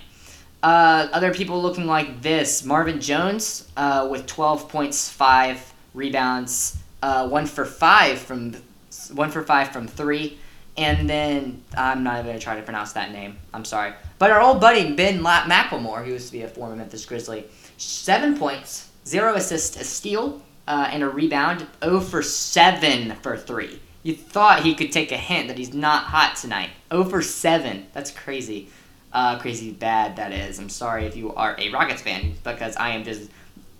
Uh, 0.62 1.08
other 1.12 1.34
people 1.34 1.60
looking 1.60 1.88
like 1.88 2.22
this 2.22 2.64
Mason 2.64 3.00
Jones 3.00 3.68
uh, 3.76 4.06
with 4.08 4.24
12 4.28 4.68
points, 4.68 5.10
five 5.10 5.74
rebounds, 5.92 6.78
uh, 7.02 7.28
one 7.28 7.44
for 7.44 7.64
five 7.64 8.20
from 8.20 8.54
one 9.14 9.32
for 9.32 9.42
five 9.42 9.72
from 9.72 9.88
three, 9.88 10.38
and 10.76 11.10
then 11.10 11.60
I'm 11.76 12.04
not 12.04 12.20
even 12.20 12.26
gonna 12.26 12.38
try 12.38 12.54
to 12.54 12.62
pronounce 12.62 12.92
that 12.92 13.10
name. 13.10 13.36
I'm 13.52 13.64
sorry, 13.64 13.92
but 14.20 14.30
our 14.30 14.40
old 14.40 14.60
buddy 14.60 14.94
Ben 14.94 15.18
McLemore, 15.18 16.04
who 16.04 16.12
used 16.12 16.26
to 16.26 16.32
be 16.32 16.42
a 16.42 16.48
former 16.48 16.76
Memphis 16.76 17.04
Grizzly, 17.04 17.46
seven 17.78 18.38
points, 18.38 18.90
zero 19.04 19.34
assists, 19.34 19.76
a 19.76 19.82
steal, 19.82 20.40
uh, 20.68 20.88
and 20.92 21.02
a 21.02 21.08
rebound. 21.08 21.66
0 21.82 21.98
for 21.98 22.22
7 22.22 23.16
for 23.16 23.36
3. 23.36 23.80
You 24.02 24.14
thought 24.14 24.62
he 24.62 24.74
could 24.74 24.92
take 24.92 25.12
a 25.12 25.16
hint 25.16 25.48
that 25.48 25.58
he's 25.58 25.74
not 25.74 26.04
hot 26.04 26.36
tonight. 26.36 26.70
0 26.90 27.04
for 27.04 27.22
7. 27.22 27.86
That's 27.92 28.10
crazy. 28.10 28.68
Uh, 29.12 29.38
crazy 29.38 29.72
bad, 29.72 30.16
that 30.16 30.32
is. 30.32 30.58
I'm 30.58 30.68
sorry 30.68 31.04
if 31.04 31.16
you 31.16 31.34
are 31.34 31.54
a 31.58 31.70
Rockets 31.70 32.02
fan 32.02 32.34
because 32.44 32.76
I 32.76 32.90
am 32.90 33.04
just 33.04 33.30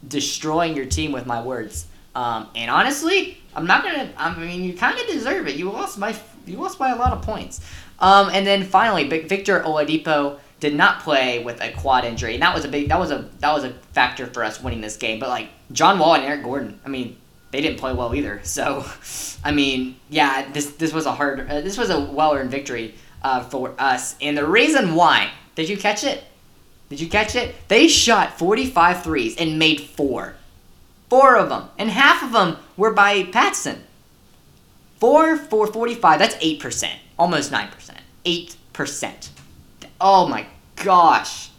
destroying 0.07 0.77
your 0.77 0.87
team 0.87 1.12
with 1.12 1.25
my 1.25 1.43
words. 1.43 1.87
Um, 2.15 2.49
and 2.55 2.71
honestly, 2.71 3.39
I'm 3.55 3.67
not 3.67 3.85
gonna. 3.85 4.12
I 4.17 4.37
mean, 4.37 4.65
you 4.65 4.75
kind 4.75 4.99
of 4.99 5.07
deserve 5.07 5.47
it. 5.47 5.57
You 5.57 5.71
lost 5.71 6.00
by 6.00 6.17
you 6.47 6.57
lost 6.57 6.79
by 6.79 6.91
a 6.91 6.97
lot 6.97 7.12
of 7.12 7.23
points. 7.23 7.61
Um, 8.00 8.31
and 8.33 8.47
then 8.47 8.65
finally, 8.65 9.09
Victor 9.09 9.61
Oladipo 9.61 10.39
did 10.59 10.75
not 10.75 11.00
play 11.00 11.43
with 11.43 11.61
a 11.61 11.71
quad 11.73 12.05
injury, 12.05 12.35
and 12.35 12.43
that 12.43 12.55
was 12.55 12.65
a 12.65 12.69
big 12.69 12.89
that 12.89 12.99
was 12.99 13.11
a 13.11 13.29
that 13.39 13.53
was 13.53 13.65
a 13.65 13.71
factor 13.93 14.27
for 14.27 14.43
us 14.43 14.61
winning 14.61 14.81
this 14.81 14.97
game. 14.97 15.21
But 15.21 15.29
like 15.29 15.49
John 15.71 15.99
Wall 15.99 16.15
and 16.15 16.25
Eric 16.25 16.43
Gordon, 16.43 16.81
I 16.85 16.89
mean, 16.89 17.17
they 17.50 17.61
didn't 17.61 17.78
play 17.78 17.92
well 17.92 18.14
either. 18.14 18.40
So, 18.42 18.85
I 19.45 19.52
mean, 19.52 19.97
yeah, 20.09 20.50
this 20.52 20.71
this 20.73 20.92
was 20.92 21.07
a 21.07 21.12
hard 21.12 21.49
uh, 21.49 21.61
this 21.61 21.76
was 21.76 21.90
a 21.90 22.00
well 22.00 22.35
earned 22.35 22.50
victory 22.50 22.95
uh, 23.23 23.42
for 23.45 23.75
us. 23.78 24.16
And 24.21 24.37
the 24.37 24.47
reason 24.47 24.95
why 24.95 25.30
did 25.54 25.69
you 25.69 25.76
catch 25.76 26.04
it? 26.04 26.25
Did 26.88 27.00
you 27.00 27.09
catch 27.09 27.37
it? 27.37 27.54
They 27.69 27.87
shot 27.87 28.38
45 28.38 29.04
threes 29.04 29.37
and 29.37 29.59
made 29.59 29.80
four. 29.80 30.35
Four 31.09 31.37
of 31.37 31.49
them. 31.49 31.69
And 31.78 31.90
half 31.90 32.23
of 32.23 32.33
them 32.33 32.57
were 32.76 32.92
by 32.92 33.25
Patson. 33.25 33.85
Four 34.99 35.37
for 35.37 35.66
45. 35.66 36.19
That's 36.19 36.35
8%. 36.37 36.90
Almost 37.19 37.52
9%. 37.52 37.97
8%. 38.25 39.28
Oh 40.00 40.26
my 40.26 40.47
gosh. 40.76 41.50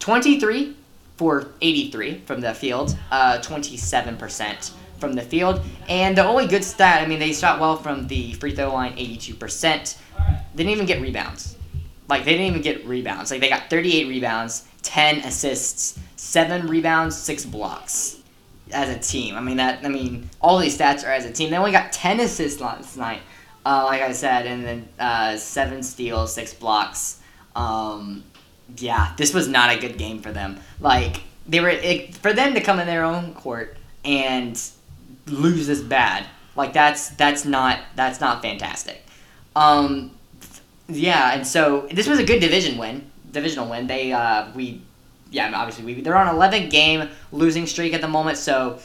23 0.00 0.76
for 1.16 1.46
83 1.60 2.22
from 2.26 2.40
the 2.40 2.52
field, 2.52 2.96
uh, 3.12 3.38
27% 3.38 4.72
from 5.02 5.12
the 5.12 5.22
field. 5.22 5.60
And 5.88 6.16
the 6.16 6.24
only 6.24 6.46
good 6.46 6.64
stat, 6.64 7.02
I 7.02 7.06
mean, 7.06 7.18
they 7.18 7.34
shot 7.34 7.60
well 7.60 7.76
from 7.76 8.06
the 8.06 8.32
free 8.34 8.54
throw 8.54 8.72
line, 8.72 8.96
82%. 8.96 9.98
They 10.54 10.64
didn't 10.64 10.72
even 10.72 10.86
get 10.86 11.02
rebounds. 11.02 11.56
Like, 12.08 12.24
they 12.24 12.32
didn't 12.32 12.46
even 12.46 12.62
get 12.62 12.86
rebounds. 12.86 13.30
Like, 13.30 13.40
they 13.40 13.48
got 13.48 13.68
38 13.68 14.08
rebounds, 14.08 14.66
10 14.82 15.18
assists, 15.18 15.98
7 16.16 16.66
rebounds, 16.68 17.16
6 17.18 17.44
blocks 17.46 18.20
as 18.70 18.88
a 18.88 18.98
team. 18.98 19.34
I 19.34 19.40
mean, 19.40 19.58
that, 19.58 19.84
I 19.84 19.88
mean, 19.88 20.30
all 20.40 20.58
these 20.58 20.78
stats 20.78 21.04
are 21.04 21.12
as 21.12 21.26
a 21.26 21.32
team. 21.32 21.50
They 21.50 21.56
only 21.56 21.72
got 21.72 21.92
10 21.92 22.20
assists 22.20 22.60
last 22.60 22.96
night, 22.96 23.20
uh, 23.66 23.84
like 23.84 24.00
I 24.00 24.12
said, 24.12 24.46
and 24.46 24.64
then 24.64 24.88
uh, 24.98 25.36
7 25.36 25.82
steals, 25.82 26.32
6 26.34 26.54
blocks. 26.54 27.20
Um, 27.54 28.24
yeah, 28.78 29.12
this 29.16 29.34
was 29.34 29.48
not 29.48 29.74
a 29.74 29.78
good 29.78 29.98
game 29.98 30.20
for 30.20 30.32
them. 30.32 30.60
Like 30.80 31.22
they 31.46 31.60
were 31.60 31.68
it, 31.68 32.14
for 32.14 32.32
them 32.32 32.54
to 32.54 32.60
come 32.60 32.78
in 32.78 32.86
their 32.86 33.04
own 33.04 33.34
court 33.34 33.76
and 34.04 34.60
lose 35.26 35.66
this 35.66 35.80
bad. 35.80 36.26
Like 36.56 36.72
that's 36.72 37.10
that's 37.10 37.44
not 37.44 37.80
that's 37.96 38.20
not 38.20 38.42
fantastic. 38.42 39.04
Um, 39.56 40.12
yeah, 40.88 41.32
and 41.32 41.46
so 41.46 41.88
this 41.92 42.06
was 42.06 42.18
a 42.18 42.24
good 42.24 42.40
division 42.40 42.78
win, 42.78 43.10
divisional 43.30 43.68
win. 43.68 43.86
They 43.86 44.12
uh, 44.12 44.50
we 44.54 44.82
yeah 45.30 45.50
obviously 45.54 45.84
we 45.84 46.00
they're 46.00 46.16
on 46.16 46.34
11 46.34 46.68
game 46.68 47.08
losing 47.30 47.66
streak 47.66 47.94
at 47.94 48.00
the 48.00 48.08
moment, 48.08 48.36
so 48.36 48.78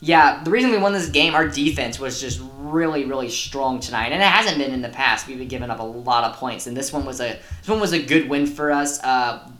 yeah, 0.00 0.44
the 0.44 0.50
reason 0.50 0.70
we 0.70 0.78
won 0.78 0.92
this 0.92 1.08
game, 1.08 1.34
our 1.34 1.48
defense 1.48 1.98
was 1.98 2.20
just 2.20 2.40
really, 2.58 3.04
really 3.04 3.28
strong 3.28 3.80
tonight, 3.80 4.12
and 4.12 4.22
it 4.22 4.28
hasn't 4.28 4.58
been 4.58 4.72
in 4.72 4.80
the 4.80 4.88
past. 4.90 5.26
We've 5.26 5.38
been 5.38 5.48
giving 5.48 5.70
up 5.70 5.80
a 5.80 5.84
lot 5.84 6.22
of 6.22 6.36
points, 6.36 6.68
and 6.68 6.76
this 6.76 6.92
one 6.92 7.04
was 7.04 7.20
a 7.20 7.38
this 7.60 7.68
one 7.68 7.80
was 7.80 7.92
a 7.92 8.02
good 8.02 8.28
win 8.28 8.46
for 8.46 8.70
us. 8.70 9.02
Uh, 9.02 9.50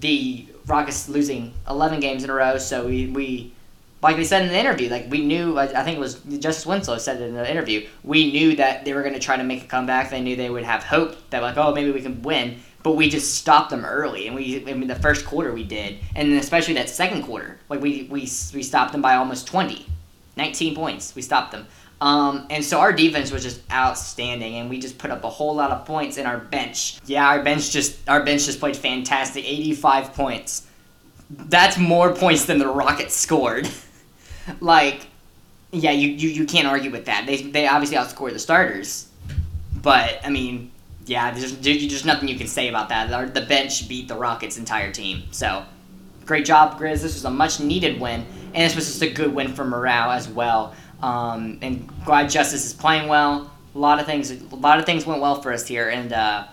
the 0.00 0.46
Rockets 0.66 1.08
losing 1.08 1.54
11 1.68 2.00
games 2.00 2.24
in 2.24 2.30
a 2.30 2.34
row, 2.34 2.58
so 2.58 2.86
we, 2.86 3.06
we 3.06 3.52
like 4.02 4.16
they 4.16 4.24
said 4.24 4.42
in 4.42 4.48
the 4.48 4.58
interview, 4.58 4.88
like 4.90 5.10
we 5.10 5.24
knew. 5.24 5.58
I, 5.58 5.66
think 5.66 5.96
it 5.96 6.00
was 6.00 6.16
Justise 6.20 6.66
Winslow 6.66 6.98
said 6.98 7.20
it 7.20 7.24
in 7.24 7.34
the 7.34 7.50
interview. 7.50 7.86
We 8.04 8.30
knew 8.30 8.56
that 8.56 8.84
they 8.84 8.92
were 8.92 9.02
going 9.02 9.14
to 9.14 9.20
try 9.20 9.36
to 9.36 9.44
make 9.44 9.64
a 9.64 9.66
comeback. 9.66 10.10
They 10.10 10.20
knew 10.20 10.36
they 10.36 10.50
would 10.50 10.64
have 10.64 10.84
hope 10.84 11.16
that 11.30 11.42
like, 11.42 11.56
oh, 11.56 11.74
maybe 11.74 11.90
we 11.90 12.00
can 12.00 12.22
win 12.22 12.60
but 12.82 12.92
we 12.92 13.08
just 13.08 13.34
stopped 13.34 13.70
them 13.70 13.84
early. 13.84 14.26
And 14.26 14.36
we, 14.36 14.64
I 14.66 14.74
mean, 14.74 14.88
the 14.88 14.94
first 14.94 15.26
quarter 15.26 15.52
we 15.52 15.64
did, 15.64 15.98
and 16.14 16.32
especially 16.34 16.74
that 16.74 16.88
second 16.88 17.24
quarter, 17.24 17.58
like 17.68 17.80
we 17.80 18.04
we 18.04 18.20
we 18.20 18.62
stopped 18.62 18.92
them 18.92 19.02
by 19.02 19.16
almost 19.16 19.46
20, 19.46 19.86
19 20.36 20.74
points. 20.74 21.14
We 21.14 21.22
stopped 21.22 21.52
them. 21.52 21.66
Um, 22.00 22.46
and 22.48 22.64
so 22.64 22.78
our 22.78 22.92
defense 22.92 23.32
was 23.32 23.42
just 23.42 23.60
outstanding, 23.72 24.54
and 24.54 24.70
we 24.70 24.78
just 24.78 24.98
put 24.98 25.10
up 25.10 25.24
a 25.24 25.28
whole 25.28 25.54
lot 25.54 25.70
of 25.72 25.84
points 25.84 26.16
in 26.16 26.26
our 26.26 26.38
bench. 26.38 26.98
Yeah, 27.06 27.26
our 27.26 27.42
bench 27.42 27.70
just 27.70 28.08
our 28.08 28.22
bench 28.22 28.46
just 28.46 28.60
played 28.60 28.76
fantastic, 28.76 29.44
85 29.44 30.14
points. 30.14 30.66
That's 31.28 31.76
more 31.76 32.14
points 32.14 32.46
than 32.46 32.58
the 32.58 32.68
Rockets 32.68 33.14
scored. 33.14 33.68
like, 34.60 35.06
yeah, 35.70 35.90
you, 35.90 36.08
you, 36.08 36.28
you 36.30 36.46
can't 36.46 36.66
argue 36.66 36.90
with 36.90 37.06
that. 37.06 37.26
They, 37.26 37.42
they 37.42 37.66
obviously 37.66 37.96
outscored 37.96 38.32
the 38.32 38.38
starters. 38.38 39.08
But, 39.82 40.20
I 40.24 40.30
mean, 40.30 40.70
yeah, 41.06 41.30
there's, 41.30 41.56
there's 41.58 42.04
nothing 42.04 42.28
you 42.28 42.36
can 42.36 42.46
say 42.46 42.68
about 42.68 42.88
that. 42.90 43.34
The 43.34 43.42
bench 43.42 43.88
beat 43.88 44.08
the 44.08 44.16
Rockets' 44.16 44.58
entire 44.58 44.92
team. 44.92 45.24
So, 45.30 45.64
great 46.26 46.44
job, 46.44 46.78
Grizz. 46.78 47.02
This 47.02 47.14
was 47.14 47.24
a 47.24 47.30
much 47.30 47.60
needed 47.60 48.00
win, 48.00 48.26
and 48.54 48.56
this 48.56 48.74
was 48.74 48.86
just 48.86 49.02
a 49.02 49.10
good 49.10 49.34
win 49.34 49.54
for 49.54 49.64
morale 49.64 50.10
as 50.10 50.28
well. 50.28 50.74
Um, 51.02 51.58
and 51.62 51.88
glad 52.04 52.28
Justise 52.28 52.64
is 52.64 52.74
playing 52.74 53.08
well. 53.08 53.50
A 53.74 53.78
lot 53.78 54.00
of 54.00 54.06
things, 54.06 54.30
a 54.30 54.56
lot 54.56 54.78
of 54.78 54.86
things 54.86 55.06
went 55.06 55.20
well 55.20 55.40
for 55.40 55.52
us 55.52 55.66
here, 55.66 55.88
and 55.88 56.12
uh, 56.12 56.46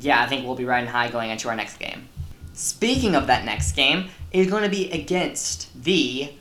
yeah, 0.00 0.22
I 0.22 0.26
think 0.26 0.46
we'll 0.46 0.54
be 0.54 0.64
riding 0.64 0.88
high 0.88 1.10
going 1.10 1.30
into 1.30 1.48
our 1.48 1.56
next 1.56 1.78
game. 1.78 2.08
Speaking 2.52 3.14
of 3.14 3.26
that 3.26 3.44
next 3.44 3.72
game, 3.72 4.08
it's 4.32 4.50
going 4.50 4.62
to 4.62 4.68
be 4.68 4.90
against 4.90 5.82
the, 5.82 6.32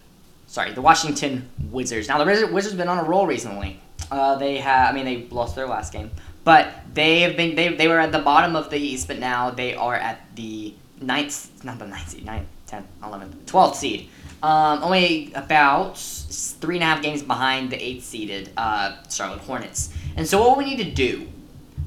sorry, 0.47 0.71
the 0.73 0.81
Washington 0.81 1.47
Wizards. 1.71 2.07
Now 2.07 2.17
the 2.17 2.25
Wizards 2.25 2.69
have 2.69 2.77
been 2.77 2.87
on 2.87 2.97
a 2.97 3.07
roll 3.07 3.27
recently. 3.27 3.79
Uh, 4.09 4.35
they 4.35 4.57
have, 4.57 4.89
I 4.89 4.93
mean, 4.93 5.05
they 5.05 5.23
lost 5.29 5.55
their 5.55 5.67
last 5.67 5.93
game, 5.93 6.09
but 6.43 6.73
they 6.93 7.21
have 7.21 7.35
been, 7.35 7.55
they, 7.55 7.75
they 7.75 7.87
were 7.87 7.99
at 7.99 8.11
the 8.11 8.19
bottom 8.19 8.55
of 8.55 8.69
the 8.69 8.77
East, 8.77 9.07
but 9.07 9.19
now 9.19 9.51
they 9.51 9.75
are 9.75 9.95
at 9.95 10.21
the 10.35 10.73
ninth, 11.01 11.63
not 11.63 11.77
the 11.77 11.87
ninth 11.87 12.09
seed, 12.09 12.25
ninth, 12.25 12.47
10th, 12.67 12.85
11th, 13.03 13.33
12th 13.45 13.75
seed. 13.75 14.09
Um, 14.43 14.83
only 14.83 15.33
about 15.33 15.97
three 15.97 16.75
and 16.75 16.83
a 16.83 16.85
half 16.85 17.01
games 17.01 17.23
behind 17.23 17.71
the 17.71 17.83
eighth 17.83 18.03
seeded 18.03 18.51
uh, 18.55 18.95
Charlotte 19.09 19.39
Hornets. 19.39 19.93
And 20.15 20.27
so 20.27 20.39
what 20.47 20.57
we 20.57 20.65
need 20.65 20.77
to 20.77 20.91
do 20.91 21.27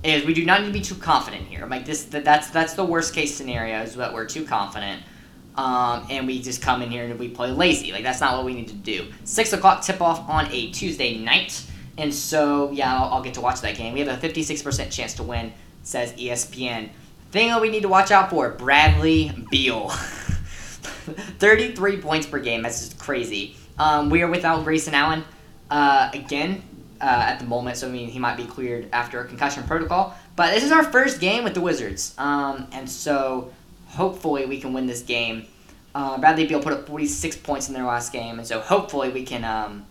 is 0.02 0.24
we 0.24 0.34
do 0.34 0.44
not 0.44 0.60
need 0.60 0.68
to 0.68 0.72
be 0.72 0.80
too 0.80 0.94
confident 0.96 1.46
here. 1.46 1.66
Like 1.66 1.84
this, 1.84 2.04
that, 2.04 2.24
that's 2.24 2.50
that's 2.50 2.74
the 2.74 2.84
worst 2.84 3.14
case 3.14 3.34
scenario 3.34 3.82
is 3.82 3.94
that 3.96 4.12
we're 4.12 4.26
too 4.26 4.44
confident, 4.44 5.02
um, 5.56 6.06
and 6.10 6.26
we 6.26 6.40
just 6.40 6.62
come 6.62 6.82
in 6.82 6.90
here 6.90 7.04
and 7.04 7.18
we 7.18 7.28
play 7.28 7.50
lazy. 7.50 7.92
Like 7.92 8.02
that's 8.02 8.20
not 8.20 8.36
what 8.36 8.44
we 8.44 8.54
need 8.54 8.68
to 8.68 8.74
do. 8.74 9.08
Six 9.24 9.52
o'clock 9.52 9.82
tip 9.82 10.00
off 10.00 10.28
on 10.28 10.46
a 10.50 10.70
Tuesday 10.70 11.18
night, 11.18 11.64
and 11.98 12.12
so 12.12 12.70
yeah, 12.70 12.94
I'll, 12.94 13.14
I'll 13.14 13.22
get 13.22 13.34
to 13.34 13.40
watch 13.40 13.60
that 13.62 13.76
game. 13.76 13.94
We 13.94 14.00
have 14.00 14.08
a 14.08 14.16
fifty 14.16 14.42
six 14.42 14.62
percent 14.62 14.90
chance 14.92 15.14
to 15.14 15.22
win, 15.22 15.52
says 15.82 16.12
ESPN. 16.14 16.90
Thing 17.30 17.48
that 17.48 17.60
we 17.60 17.70
need 17.70 17.82
to 17.82 17.88
watch 17.88 18.10
out 18.10 18.30
for: 18.30 18.50
Bradley 18.50 19.32
Beal. 19.50 19.92
33 21.10 21.98
points 21.98 22.26
per 22.26 22.38
game. 22.38 22.62
That's 22.62 22.80
just 22.80 22.98
crazy. 22.98 23.56
Um, 23.78 24.10
we 24.10 24.22
are 24.22 24.28
without 24.28 24.64
Grayson 24.64 24.94
Allen 24.94 25.24
uh, 25.70 26.10
again 26.12 26.62
uh, 27.00 27.04
at 27.04 27.38
the 27.38 27.46
moment, 27.46 27.76
so 27.76 27.88
I 27.88 27.90
mean 27.90 28.08
he 28.08 28.18
might 28.18 28.36
be 28.36 28.44
cleared 28.44 28.88
after 28.92 29.20
a 29.20 29.26
concussion 29.26 29.62
protocol. 29.64 30.14
But 30.36 30.54
this 30.54 30.64
is 30.64 30.72
our 30.72 30.84
first 30.84 31.20
game 31.20 31.44
with 31.44 31.54
the 31.54 31.60
Wizards, 31.60 32.14
um, 32.18 32.66
and 32.72 32.88
so 32.88 33.52
hopefully 33.90 34.46
we 34.46 34.60
can 34.60 34.72
win 34.72 34.86
this 34.86 35.02
game. 35.02 35.46
Uh, 35.94 36.18
Bradley 36.18 36.46
Beal 36.46 36.62
put 36.62 36.72
up 36.72 36.86
46 36.86 37.36
points 37.38 37.68
in 37.68 37.74
their 37.74 37.84
last 37.84 38.12
game, 38.12 38.38
and 38.38 38.46
so 38.46 38.60
hopefully 38.60 39.10
we 39.10 39.24
can 39.24 39.44
um, 39.44 39.86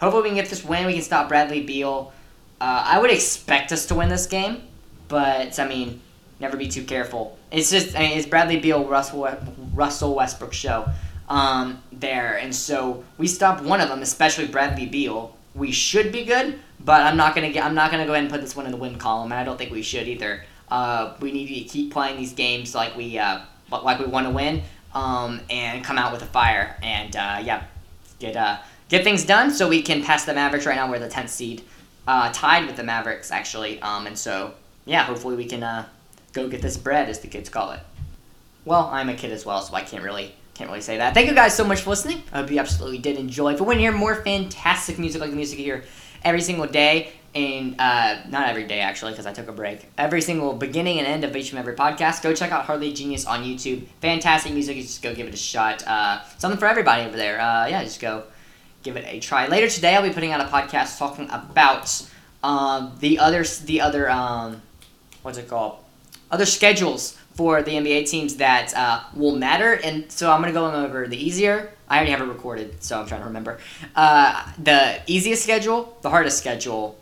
hopefully 0.00 0.24
we 0.24 0.28
can 0.30 0.36
get 0.36 0.50
this 0.50 0.64
win. 0.64 0.86
We 0.86 0.94
can 0.94 1.02
stop 1.02 1.28
Bradley 1.28 1.62
Beal. 1.62 2.12
Uh, 2.60 2.82
I 2.86 2.98
would 2.98 3.10
expect 3.10 3.72
us 3.72 3.86
to 3.86 3.94
win 3.94 4.08
this 4.08 4.26
game, 4.26 4.62
but 5.08 5.58
I 5.58 5.68
mean 5.68 6.00
never 6.40 6.56
be 6.56 6.68
too 6.68 6.84
careful. 6.84 7.38
It's 7.50 7.70
just 7.70 7.96
I 7.96 8.00
mean, 8.00 8.18
it's 8.18 8.26
Bradley 8.26 8.58
Beal, 8.58 8.84
Russell 8.84 9.28
Russell 9.72 10.14
Westbrook 10.14 10.52
show 10.52 10.88
um, 11.28 11.82
there, 11.92 12.36
and 12.38 12.54
so 12.54 13.04
we 13.18 13.26
stop 13.26 13.62
one 13.62 13.80
of 13.80 13.88
them, 13.88 14.02
especially 14.02 14.46
Bradley 14.46 14.86
Beal. 14.86 15.36
We 15.54 15.70
should 15.70 16.10
be 16.10 16.24
good, 16.24 16.58
but 16.80 17.02
I'm 17.02 17.16
not 17.16 17.34
gonna 17.34 17.52
get 17.52 17.64
I'm 17.64 17.74
not 17.74 17.90
gonna 17.90 18.06
go 18.06 18.12
ahead 18.12 18.24
and 18.24 18.32
put 18.32 18.40
this 18.40 18.56
one 18.56 18.66
in 18.66 18.72
the 18.72 18.78
win 18.78 18.98
column, 18.98 19.30
and 19.30 19.40
I 19.40 19.44
don't 19.44 19.56
think 19.56 19.70
we 19.70 19.82
should 19.82 20.08
either. 20.08 20.44
Uh, 20.68 21.14
we 21.20 21.32
need 21.32 21.46
to 21.48 21.68
keep 21.68 21.92
playing 21.92 22.16
these 22.16 22.32
games 22.32 22.74
like 22.74 22.96
we 22.96 23.18
uh, 23.18 23.40
like 23.70 23.98
we 23.98 24.06
want 24.06 24.26
to 24.26 24.32
win, 24.32 24.62
um, 24.94 25.40
and 25.50 25.84
come 25.84 25.98
out 25.98 26.12
with 26.12 26.22
a 26.22 26.26
fire, 26.26 26.76
and 26.82 27.14
uh, 27.16 27.40
yeah, 27.42 27.64
get 28.18 28.36
uh, 28.36 28.58
get 28.88 29.04
things 29.04 29.24
done 29.24 29.50
so 29.50 29.68
we 29.68 29.82
can 29.82 30.02
pass 30.02 30.24
the 30.24 30.34
Mavericks. 30.34 30.66
Right 30.66 30.76
now 30.76 30.90
we're 30.90 30.98
the 30.98 31.08
10th 31.08 31.28
seed, 31.28 31.62
uh, 32.06 32.30
tied 32.32 32.66
with 32.66 32.76
the 32.76 32.82
Mavericks 32.82 33.30
actually, 33.30 33.80
um, 33.82 34.06
and 34.06 34.18
so 34.18 34.54
yeah, 34.86 35.04
hopefully 35.04 35.36
we 35.36 35.46
can 35.46 35.62
uh, 35.62 35.86
go 36.32 36.48
get 36.48 36.62
this 36.62 36.76
bread, 36.76 37.08
as 37.08 37.20
the 37.20 37.28
kids 37.28 37.48
call 37.48 37.72
it. 37.72 37.80
Well, 38.64 38.88
I'm 38.92 39.08
a 39.08 39.14
kid 39.14 39.32
as 39.32 39.44
well, 39.44 39.60
so 39.60 39.74
I 39.74 39.82
can't 39.82 40.02
really 40.02 40.34
can't 40.54 40.70
really 40.70 40.80
say 40.80 40.98
that. 40.98 41.14
Thank 41.14 41.28
you 41.28 41.34
guys 41.34 41.54
so 41.54 41.64
much 41.64 41.80
for 41.80 41.90
listening. 41.90 42.22
I 42.32 42.38
hope 42.38 42.50
you 42.50 42.58
absolutely 42.58 42.98
did 42.98 43.16
enjoy. 43.16 43.52
If 43.52 43.58
you 43.58 43.66
want 43.66 43.76
to 43.76 43.80
hear 43.80 43.92
more 43.92 44.14
fantastic 44.14 44.98
music 44.98 45.20
like 45.20 45.30
the 45.30 45.36
music 45.36 45.58
you 45.58 45.64
hear 45.64 45.84
every 46.22 46.40
single 46.40 46.66
day, 46.66 47.12
and 47.34 47.74
uh, 47.78 48.18
not 48.28 48.48
every 48.48 48.64
day 48.64 48.80
actually, 48.80 49.12
because 49.12 49.26
I 49.26 49.32
took 49.32 49.48
a 49.48 49.52
break. 49.52 49.88
Every 49.98 50.20
single 50.20 50.52
beginning 50.54 50.98
and 50.98 51.06
end 51.06 51.24
of 51.24 51.34
each 51.34 51.50
and 51.50 51.58
every 51.58 51.74
podcast, 51.74 52.22
go 52.22 52.34
check 52.34 52.52
out 52.52 52.64
Hardly 52.64 52.92
Genius 52.92 53.26
on 53.26 53.44
YouTube. 53.44 53.86
Fantastic 54.00 54.52
music. 54.52 54.76
just 54.76 55.02
go 55.02 55.14
give 55.14 55.26
it 55.26 55.34
a 55.34 55.38
shot. 55.38 55.86
Uh, 55.86 56.22
something 56.38 56.58
for 56.58 56.66
everybody 56.66 57.02
over 57.02 57.16
there. 57.16 57.40
Uh, 57.40 57.66
yeah, 57.66 57.82
just 57.82 58.00
go 58.00 58.24
give 58.82 58.96
it 58.96 59.04
a 59.06 59.18
try. 59.18 59.48
Later 59.48 59.68
today, 59.68 59.96
I'll 59.96 60.02
be 60.02 60.10
putting 60.10 60.32
out 60.32 60.40
a 60.40 60.44
podcast 60.44 60.98
talking 60.98 61.28
about 61.30 62.06
um, 62.42 62.94
the 63.00 63.18
other 63.18 63.42
the 63.64 63.80
other 63.80 64.08
um, 64.08 64.62
what's 65.22 65.38
it 65.38 65.48
called 65.48 65.78
other 66.30 66.46
schedules 66.46 67.16
for 67.34 67.62
the 67.62 67.72
NBA 67.72 68.08
teams 68.08 68.36
that 68.36 68.72
uh, 68.74 69.02
will 69.14 69.36
matter. 69.36 69.72
And 69.72 70.10
so 70.10 70.30
I'm 70.30 70.40
going 70.40 70.52
to 70.52 70.58
go 70.58 70.70
over 70.70 71.06
the 71.08 71.16
easier. 71.16 71.72
I 71.88 71.96
already 71.96 72.12
have 72.12 72.20
it 72.20 72.24
recorded, 72.24 72.82
so 72.82 73.00
I'm 73.00 73.06
trying 73.06 73.20
to 73.20 73.26
remember. 73.26 73.58
Uh, 73.94 74.52
the 74.62 75.00
easiest 75.06 75.42
schedule, 75.42 75.96
the 76.02 76.10
hardest 76.10 76.38
schedule, 76.38 76.96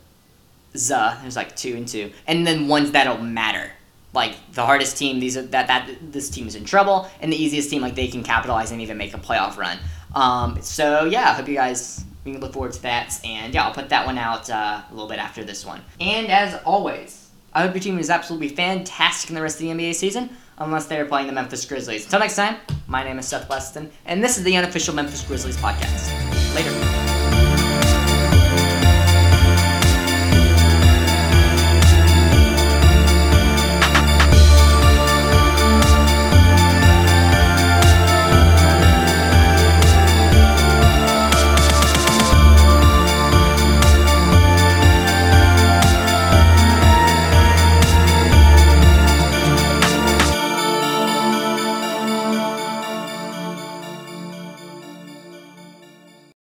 the 0.73 1.17
there's 1.21 1.35
like 1.35 1.55
two 1.55 1.75
and 1.75 1.87
two, 1.87 2.11
and 2.27 2.45
then 2.45 2.67
ones 2.67 2.91
that'll 2.91 3.17
matter. 3.19 3.71
Like 4.13 4.35
the 4.53 4.63
hardest 4.65 4.97
team, 4.97 5.19
these 5.19 5.37
are 5.37 5.41
that 5.43 5.67
that 5.67 5.89
this 6.11 6.29
team 6.29 6.47
is 6.47 6.55
in 6.55 6.65
trouble, 6.65 7.09
and 7.21 7.31
the 7.31 7.41
easiest 7.41 7.69
team, 7.69 7.81
like 7.81 7.95
they 7.95 8.07
can 8.07 8.23
capitalize 8.23 8.71
and 8.71 8.81
even 8.81 8.97
make 8.97 9.13
a 9.13 9.17
playoff 9.17 9.57
run. 9.57 9.77
Um, 10.13 10.61
so 10.61 11.05
yeah, 11.05 11.33
hope 11.33 11.47
you 11.47 11.55
guys 11.55 12.03
we 12.23 12.31
can 12.31 12.41
look 12.41 12.53
forward 12.53 12.73
to 12.73 12.81
that, 12.83 13.19
and 13.25 13.53
yeah, 13.53 13.65
I'll 13.65 13.73
put 13.73 13.89
that 13.89 14.05
one 14.05 14.17
out 14.17 14.49
uh, 14.49 14.81
a 14.89 14.93
little 14.93 15.09
bit 15.09 15.19
after 15.19 15.43
this 15.43 15.65
one. 15.65 15.81
And 15.99 16.27
as 16.27 16.61
always 16.63 17.23
I 17.53 17.61
hope 17.61 17.75
your 17.75 17.81
team 17.81 17.99
is 17.99 18.09
absolutely 18.09 18.49
fantastic 18.49 19.29
in 19.29 19.35
the 19.35 19.41
rest 19.41 19.57
of 19.57 19.67
the 19.67 19.67
NBA 19.67 19.93
season, 19.93 20.29
unless 20.57 20.87
they 20.87 20.99
are 20.99 21.05
playing 21.05 21.27
the 21.27 21.33
Memphis 21.33 21.65
Grizzlies. 21.65 22.05
Until 22.05 22.19
next 22.19 22.35
time, 22.35 22.57
my 22.87 23.03
name 23.03 23.19
is 23.19 23.27
Seth 23.27 23.47
Weston, 23.47 23.91
and 24.05 24.23
this 24.23 24.37
is 24.37 24.43
the 24.43 24.57
unofficial 24.57 24.95
Memphis 24.95 25.23
Grizzlies 25.23 25.57
podcast. 25.57 26.11
Later. 26.55 27.22